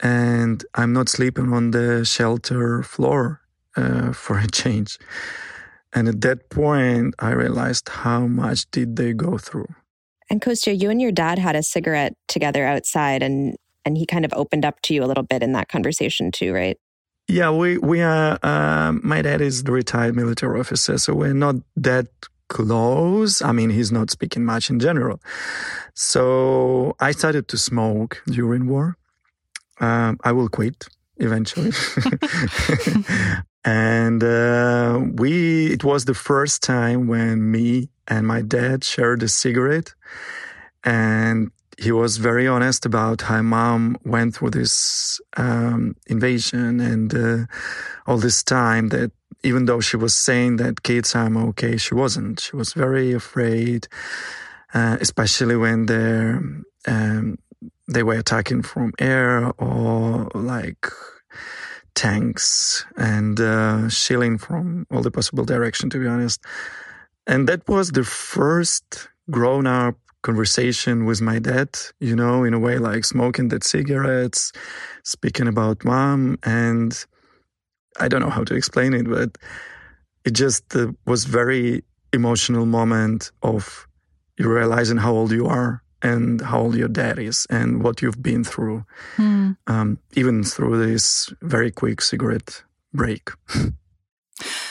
And 0.00 0.64
I'm 0.74 0.92
not 0.92 1.08
sleeping 1.08 1.52
on 1.52 1.72
the 1.72 2.04
shelter 2.04 2.82
floor 2.82 3.40
uh, 3.76 4.12
for 4.22 4.38
a 4.38 4.46
change. 4.46 4.98
And 5.92 6.08
at 6.08 6.20
that 6.20 6.50
point, 6.50 7.14
I 7.18 7.30
realized 7.30 7.88
how 7.88 8.26
much 8.26 8.70
did 8.70 8.96
they 8.96 9.12
go 9.12 9.38
through. 9.38 9.74
And 10.30 10.42
Kostya, 10.42 10.74
you 10.74 10.90
and 10.90 11.00
your 11.00 11.12
dad 11.12 11.38
had 11.38 11.56
a 11.56 11.62
cigarette 11.62 12.12
together 12.28 12.66
outside, 12.66 13.22
and 13.22 13.56
and 13.86 13.96
he 13.96 14.04
kind 14.04 14.26
of 14.26 14.32
opened 14.34 14.66
up 14.66 14.82
to 14.82 14.94
you 14.94 15.02
a 15.02 15.06
little 15.06 15.22
bit 15.22 15.42
in 15.42 15.52
that 15.52 15.68
conversation 15.68 16.30
too, 16.30 16.52
right? 16.52 16.76
Yeah, 17.28 17.50
we 17.50 17.76
we 17.76 18.00
are. 18.00 18.38
Uh, 18.42 18.92
my 19.02 19.20
dad 19.20 19.42
is 19.42 19.64
the 19.64 19.72
retired 19.72 20.16
military 20.16 20.58
officer, 20.58 20.96
so 20.96 21.12
we're 21.12 21.34
not 21.34 21.56
that 21.76 22.08
close. 22.48 23.42
I 23.42 23.52
mean, 23.52 23.68
he's 23.70 23.92
not 23.92 24.10
speaking 24.10 24.44
much 24.46 24.70
in 24.70 24.80
general. 24.80 25.20
So 25.94 26.96
I 27.00 27.12
started 27.12 27.46
to 27.48 27.58
smoke 27.58 28.22
during 28.26 28.66
war. 28.66 28.96
Um, 29.80 30.18
I 30.24 30.32
will 30.32 30.48
quit 30.48 30.88
eventually. 31.18 31.72
and 33.64 34.24
uh, 34.24 35.00
we, 35.14 35.66
it 35.66 35.84
was 35.84 36.04
the 36.06 36.14
first 36.14 36.62
time 36.62 37.08
when 37.08 37.50
me 37.50 37.90
and 38.06 38.26
my 38.26 38.40
dad 38.40 38.84
shared 38.84 39.22
a 39.22 39.28
cigarette. 39.28 39.94
And 40.84 41.50
he 41.78 41.92
was 41.92 42.16
very 42.16 42.46
honest 42.46 42.84
about 42.84 43.22
how 43.22 43.40
mom 43.40 43.96
went 44.04 44.34
through 44.34 44.50
this 44.50 45.20
um, 45.36 45.94
invasion 46.08 46.80
and 46.80 47.14
uh, 47.14 47.46
all 48.06 48.18
this 48.18 48.42
time 48.42 48.88
that 48.88 49.12
even 49.44 49.66
though 49.66 49.80
she 49.80 49.96
was 49.96 50.14
saying 50.14 50.56
that 50.56 50.82
kids 50.82 51.14
i'm 51.14 51.36
okay 51.36 51.76
she 51.76 51.94
wasn't. 51.94 52.40
She 52.40 52.56
was 52.56 52.72
very 52.72 53.12
afraid 53.12 53.86
uh, 54.74 54.98
especially 55.00 55.56
when 55.56 55.86
they 55.86 56.34
um, 56.86 57.38
they 57.86 58.02
were 58.02 58.14
attacking 58.14 58.62
from 58.62 58.92
air 58.98 59.50
or 59.58 60.28
like 60.34 60.86
tanks 61.94 62.84
and 62.96 63.40
uh, 63.40 63.88
shelling 63.88 64.38
from 64.38 64.86
all 64.90 65.02
the 65.02 65.10
possible 65.10 65.44
direction 65.44 65.90
to 65.90 65.98
be 65.98 66.06
honest. 66.06 66.40
And 67.26 67.48
that 67.48 67.66
was 67.68 67.90
the 67.90 68.04
first 68.04 69.08
grown 69.30 69.66
up 69.66 69.96
conversation 70.28 71.06
with 71.06 71.22
my 71.22 71.38
dad, 71.38 71.70
you 72.00 72.14
know, 72.14 72.44
in 72.44 72.52
a 72.52 72.58
way 72.58 72.76
like 72.76 73.02
smoking 73.02 73.48
that 73.48 73.64
cigarettes, 73.64 74.52
speaking 75.02 75.48
about 75.48 75.86
mom. 75.86 76.38
And 76.42 76.92
I 77.98 78.08
don't 78.08 78.20
know 78.20 78.28
how 78.38 78.44
to 78.44 78.54
explain 78.54 78.92
it, 78.92 79.08
but 79.08 79.38
it 80.26 80.34
just 80.34 80.76
uh, 80.76 80.92
was 81.06 81.24
very 81.24 81.82
emotional 82.12 82.66
moment 82.66 83.32
of 83.42 83.88
you 84.36 84.52
realizing 84.52 84.98
how 84.98 85.12
old 85.12 85.32
you 85.32 85.46
are 85.46 85.82
and 86.02 86.42
how 86.42 86.60
old 86.60 86.76
your 86.76 86.92
dad 87.02 87.18
is 87.18 87.46
and 87.48 87.82
what 87.82 88.02
you've 88.02 88.22
been 88.22 88.44
through, 88.44 88.84
mm. 89.16 89.56
um, 89.66 89.98
even 90.12 90.44
through 90.44 90.76
this 90.86 91.32
very 91.40 91.70
quick 91.70 92.02
cigarette 92.02 92.62
break. 92.92 93.30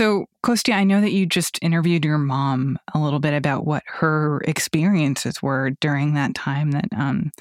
So, 0.00 0.24
Kostya, 0.42 0.72
I 0.76 0.84
know 0.84 1.02
that 1.02 1.12
you 1.12 1.26
just 1.26 1.58
interviewed 1.60 2.06
your 2.06 2.16
mom 2.16 2.78
a 2.94 2.98
little 2.98 3.20
bit 3.20 3.34
about 3.34 3.66
what 3.66 3.82
her 3.84 4.40
experiences 4.46 5.42
were 5.42 5.72
during 5.78 6.14
that 6.14 6.34
time 6.34 6.70
that 6.70 6.86
um, 6.96 7.32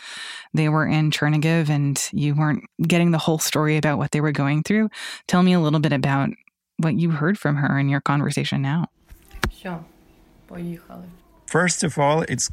they 0.53 0.67
were 0.67 0.85
in 0.85 1.09
Chernihiv 1.09 1.69
and 1.69 1.97
you 2.11 2.35
weren't 2.35 2.65
getting 2.81 3.11
the 3.11 3.17
whole 3.17 3.39
story 3.39 3.77
about 3.77 3.97
what 3.97 4.11
they 4.11 4.19
were 4.19 4.33
going 4.33 4.63
through. 4.63 4.89
Tell 5.25 5.41
me 5.41 5.53
a 5.53 5.59
little 5.61 5.79
bit 5.79 5.93
about 5.93 6.31
what 6.75 6.95
you 6.95 7.11
heard 7.11 7.39
from 7.39 7.55
her 7.55 7.79
in 7.79 7.87
your 7.87 8.01
conversation 8.01 8.61
now. 8.61 8.87
First 11.45 11.83
of 11.85 11.97
all, 11.97 12.23
it's 12.23 12.51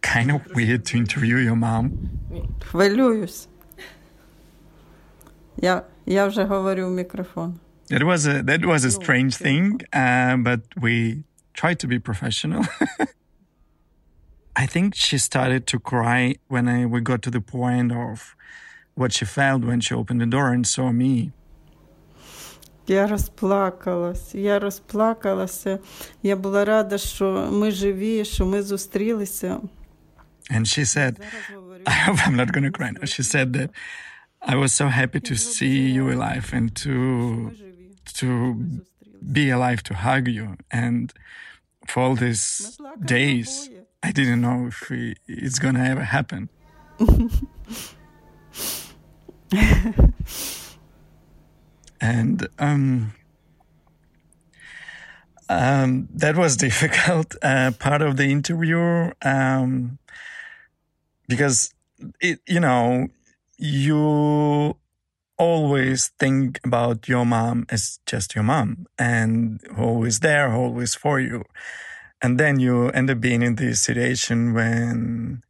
kind 0.00 0.32
of 0.32 0.40
weird 0.52 0.84
to 0.86 0.96
interview 0.96 1.36
your 1.36 1.54
mom. 1.54 2.10
Я, 5.56 5.84
я 6.06 6.26
вже 6.26 6.44
говорю 6.44 6.88
в 6.88 6.90
мікрофон. 6.90 7.60
That 7.89 8.03
was 8.03 8.27
a 8.27 8.43
that 8.43 8.65
was 8.65 8.85
a 8.85 8.91
strange 8.91 9.35
thing, 9.35 9.81
uh, 9.93 10.37
but 10.37 10.61
we 10.79 11.23
tried 11.53 11.79
to 11.79 11.87
be 11.87 11.97
professional. 11.99 12.63
I 14.55 14.65
think 14.65 14.93
she 14.93 15.17
started 15.17 15.65
to 15.67 15.79
cry 15.79 16.35
when 16.49 16.67
I, 16.67 16.85
we 16.85 17.01
got 17.01 17.21
to 17.23 17.31
the 17.31 17.41
point 17.41 17.91
of 17.91 18.35
what 18.93 19.13
she 19.13 19.25
felt 19.25 19.63
when 19.63 19.79
she 19.79 19.93
opened 19.95 20.21
the 20.21 20.25
door 20.25 20.51
and 20.51 20.67
saw 20.67 20.91
me. 20.91 21.31
Я 22.87 23.07
розплакалась, 23.07 24.35
я 24.35 24.59
розплакалася. 24.59 25.79
Я 26.23 26.35
була 26.35 26.65
рада, 26.65 26.97
що 26.97 27.49
ми 27.51 27.71
живі, 27.71 28.25
що 28.25 28.45
ми 28.45 28.61
зустрілися. 28.61 29.61
And 30.51 30.65
she 30.65 30.83
said, 30.85 31.19
I 31.85 31.91
hope 31.91 32.19
I'm 32.25 32.35
not 32.35 32.51
going 32.51 32.63
to 32.63 32.71
cry 32.71 32.89
now. 32.91 33.05
She 33.05 33.23
said 33.23 33.53
that 33.53 33.69
I 34.41 34.55
was 34.55 34.71
so 34.73 34.87
happy 34.87 35.19
to 35.29 35.35
see 35.35 35.91
you 35.97 36.09
alive 36.11 36.47
and 36.53 36.75
to 36.83 37.51
to 38.14 38.82
be 39.32 39.50
alive 39.50 39.82
to 39.84 39.94
hug 39.94 40.28
you. 40.28 40.56
And 40.70 41.12
for 41.86 42.02
all 42.02 42.14
these 42.14 42.78
days 43.04 43.68
i 44.02 44.10
didn't 44.12 44.40
know 44.42 44.66
if 44.66 44.90
we, 44.90 45.16
it's 45.26 45.58
gonna 45.58 45.84
ever 45.84 46.04
happen. 46.04 46.50
And 52.00 52.46
um, 52.58 53.14
um, 55.48 56.08
that 56.12 56.36
was 56.36 56.56
difficult 56.68 57.34
uh, 57.42 57.70
part 57.78 58.02
of 58.02 58.18
the 58.18 58.24
interview 58.24 59.10
um, 59.22 59.98
because 61.26 61.72
it, 62.20 62.40
you 62.46 62.60
know 62.60 63.08
you 63.56 64.76
always 65.36 66.12
think 66.18 66.60
about 66.64 67.08
your 67.08 67.26
mom 67.26 67.66
as 67.70 67.98
just 68.06 68.34
your 68.34 68.44
mom 68.44 68.86
and 68.98 69.60
always 69.76 70.20
there, 70.20 70.52
always 70.52 70.94
for 70.94 71.20
you. 71.20 71.44
And 72.22 72.38
then 72.38 72.60
you 72.60 72.88
end 72.90 73.10
up 73.10 73.20
being 73.20 73.42
in 73.42 73.56
this 73.56 73.82
situation 73.82 74.54
when 74.54 75.42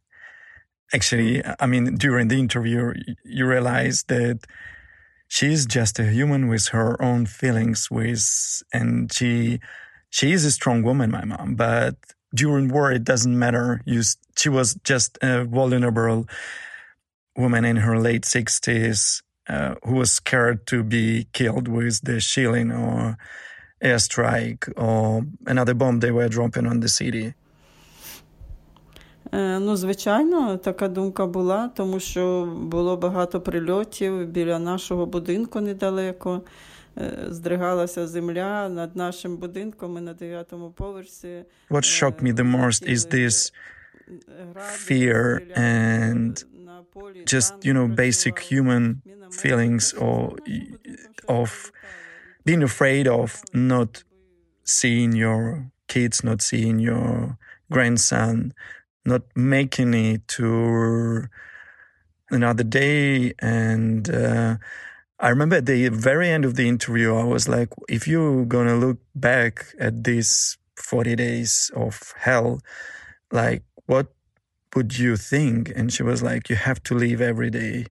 actually, 0.93 1.43
I 1.59 1.65
mean, 1.65 1.95
during 1.95 2.27
the 2.27 2.39
interview, 2.39 2.93
you 3.23 3.45
realize 3.45 4.03
that 4.07 4.45
she's 5.27 5.65
just 5.65 5.99
a 5.99 6.05
human 6.05 6.47
with 6.47 6.69
her 6.69 7.01
own 7.01 7.25
feelings 7.25 7.89
with, 7.91 8.63
and 8.73 9.11
she, 9.13 9.59
she 10.09 10.31
is 10.31 10.45
a 10.45 10.51
strong 10.51 10.83
woman, 10.83 11.11
my 11.11 11.25
mom, 11.25 11.55
but 11.55 11.95
during 12.33 12.69
war, 12.69 12.91
it 12.91 13.03
doesn't 13.03 13.37
matter. 13.37 13.81
You, 13.85 14.01
she 14.35 14.49
was 14.49 14.75
just 14.83 15.17
a 15.21 15.45
vulnerable 15.45 16.25
woman 17.37 17.65
in 17.65 17.77
her 17.77 17.97
late 17.99 18.25
sixties 18.25 19.21
uh, 19.48 19.74
who 19.84 19.94
was 19.96 20.12
scared 20.12 20.66
to 20.66 20.82
be 20.82 21.26
killed 21.32 21.68
with 21.68 22.00
the 22.04 22.20
shelling 22.20 22.70
or 22.70 23.16
airstrike 23.82 24.72
or 24.76 25.24
another 25.46 25.74
bomb 25.74 26.00
they 26.00 26.10
were 26.10 26.28
dropping 26.28 26.66
on 26.66 26.80
the 26.80 26.88
city. 26.88 27.34
Ну, 29.32 29.76
звичайно, 29.76 30.56
така 30.56 30.88
думка 30.88 31.26
була, 31.26 31.68
тому 31.68 32.00
що 32.00 32.46
було 32.62 32.96
багато 32.96 33.40
прильотів 33.40 34.26
біля 34.26 34.58
нашого 34.58 35.06
будинку 35.06 35.60
недалеко. 35.60 36.42
Здригалася 37.28 38.06
земля 38.06 38.68
над 38.68 38.96
нашим 38.96 39.36
будинком. 39.36 39.92
Ми 39.92 40.00
на 40.00 40.14
дев'ятому 40.14 40.70
поверсі. 40.70 41.44
What 41.70 41.84
shocked 41.84 42.22
me 42.22 42.32
the 42.32 42.56
most 42.60 42.82
is 42.88 43.06
this 43.06 43.52
fear 44.88 45.40
and 45.56 46.44
just 47.34 47.52
you 47.66 47.72
know 47.72 47.86
basic 48.04 48.36
human 48.52 48.84
feelings 49.29 49.93
or 49.93 50.35
of 51.27 51.71
being 52.43 52.63
afraid 52.63 53.07
of 53.07 53.43
not 53.53 54.03
seeing 54.63 55.13
your 55.13 55.71
kids 55.87 56.23
not 56.23 56.41
seeing 56.41 56.79
your 56.79 57.37
grandson 57.71 58.53
not 59.05 59.21
making 59.35 59.93
it 59.93 60.27
to 60.27 61.25
another 62.29 62.63
day 62.63 63.33
and 63.39 64.09
uh, 64.09 64.57
i 65.19 65.29
remember 65.29 65.57
at 65.57 65.65
the 65.65 65.89
very 65.89 66.29
end 66.29 66.45
of 66.45 66.55
the 66.55 66.67
interview 66.67 67.15
i 67.15 67.23
was 67.23 67.47
like 67.47 67.69
if 67.87 68.07
you're 68.07 68.45
gonna 68.45 68.75
look 68.75 68.97
back 69.13 69.73
at 69.79 70.03
these 70.03 70.57
40 70.75 71.15
days 71.15 71.71
of 71.75 72.13
hell 72.17 72.59
like 73.31 73.63
what 73.85 74.07
would 74.75 74.99
you 74.99 75.15
think? 75.15 75.71
And 75.75 75.91
she 75.91 76.03
was 76.03 76.21
like, 76.21 76.49
You 76.49 76.57
have 76.57 76.83
to 76.83 76.95
leave 76.95 77.21
every 77.21 77.49
day. 77.49 77.85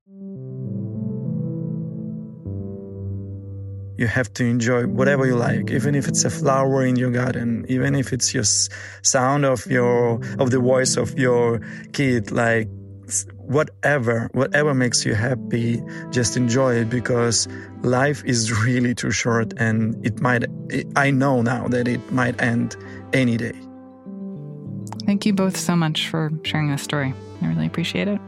You 3.96 4.06
have 4.06 4.32
to 4.34 4.44
enjoy 4.44 4.86
whatever 4.86 5.26
you 5.26 5.36
like, 5.36 5.70
even 5.70 5.94
if 5.94 6.08
it's 6.08 6.24
a 6.24 6.30
flower 6.30 6.84
in 6.84 6.96
your 6.96 7.10
garden, 7.10 7.64
even 7.68 7.94
if 7.94 8.12
it's 8.12 8.34
your 8.34 8.44
sound 9.02 9.44
of 9.44 9.66
your 9.66 10.20
of 10.38 10.50
the 10.50 10.58
voice 10.58 10.96
of 10.96 11.18
your 11.18 11.60
kid. 11.92 12.32
Like 12.32 12.68
whatever, 13.38 14.28
whatever 14.32 14.74
makes 14.74 15.04
you 15.04 15.14
happy, 15.14 15.82
just 16.10 16.36
enjoy 16.36 16.74
it 16.74 16.90
because 16.90 17.46
life 17.82 18.24
is 18.24 18.52
really 18.64 18.94
too 18.94 19.10
short 19.10 19.52
and 19.58 20.04
it 20.04 20.20
might, 20.20 20.44
I 20.96 21.10
know 21.10 21.42
now 21.42 21.68
that 21.68 21.88
it 21.88 22.00
might 22.12 22.40
end 22.40 22.76
any 23.12 23.36
day. 23.36 23.54
Thank 25.06 25.26
you 25.26 25.32
both 25.32 25.56
so 25.56 25.76
much 25.76 26.08
for 26.08 26.30
sharing 26.44 26.70
this 26.70 26.82
story. 26.82 27.12
I 27.42 27.46
really 27.46 27.66
appreciate 27.66 28.08
it. 28.08 28.20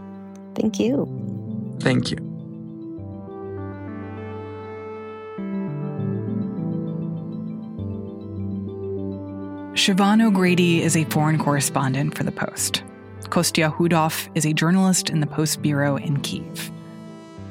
Thank 0.55 0.79
you. 0.79 1.07
Thank 1.81 2.11
you. 2.11 2.26
Siobhan 9.87 10.21
O'Grady 10.21 10.83
is 10.83 10.97
a 10.97 11.05
foreign 11.05 11.39
correspondent 11.39 12.19
for 12.19 12.25
The 12.25 12.33
Post. 12.33 12.83
Kostya 13.31 13.71
Khudov 13.71 14.29
is 14.35 14.45
a 14.45 14.53
journalist 14.53 15.11
in 15.11 15.21
the 15.21 15.29
Post 15.29 15.63
Bureau 15.63 15.95
in 15.95 16.17
Kyiv. 16.23 16.73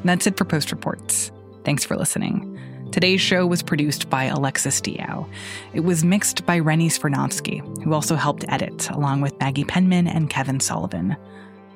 That's 0.04 0.28
it 0.28 0.36
for 0.36 0.44
Post 0.44 0.70
Reports. 0.70 1.32
Thanks 1.64 1.86
for 1.86 1.96
listening. 1.96 2.60
Today's 2.92 3.22
show 3.22 3.48
was 3.48 3.64
produced 3.64 4.10
by 4.10 4.26
Alexis 4.26 4.82
Diao. 4.82 5.30
It 5.74 5.80
was 5.80 6.04
mixed 6.04 6.46
by 6.46 6.60
Rennie 6.60 6.90
Svirnovskiy, 6.90 7.82
who 7.82 7.94
also 7.94 8.18
helped 8.18 8.44
edit, 8.50 8.90
along 8.90 9.22
with 9.22 9.40
Maggie 9.40 9.64
Penman 9.64 10.10
and 10.10 10.30
Kevin 10.30 10.60
Sullivan. 10.60 11.16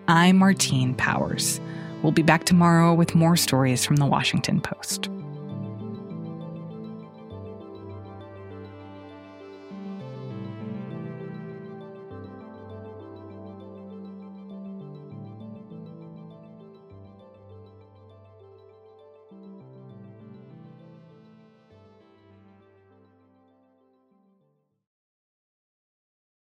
I'm 0.09 0.35
Martine 0.35 0.93
Powers. 0.93 1.61
We'll 2.03 2.11
be 2.11 2.21
back 2.21 2.43
tomorrow 2.43 2.93
with 2.93 3.15
more 3.15 3.37
stories 3.37 3.85
from 3.85 3.95
the 3.95 4.05
Washington 4.05 4.59
Post. 4.59 5.09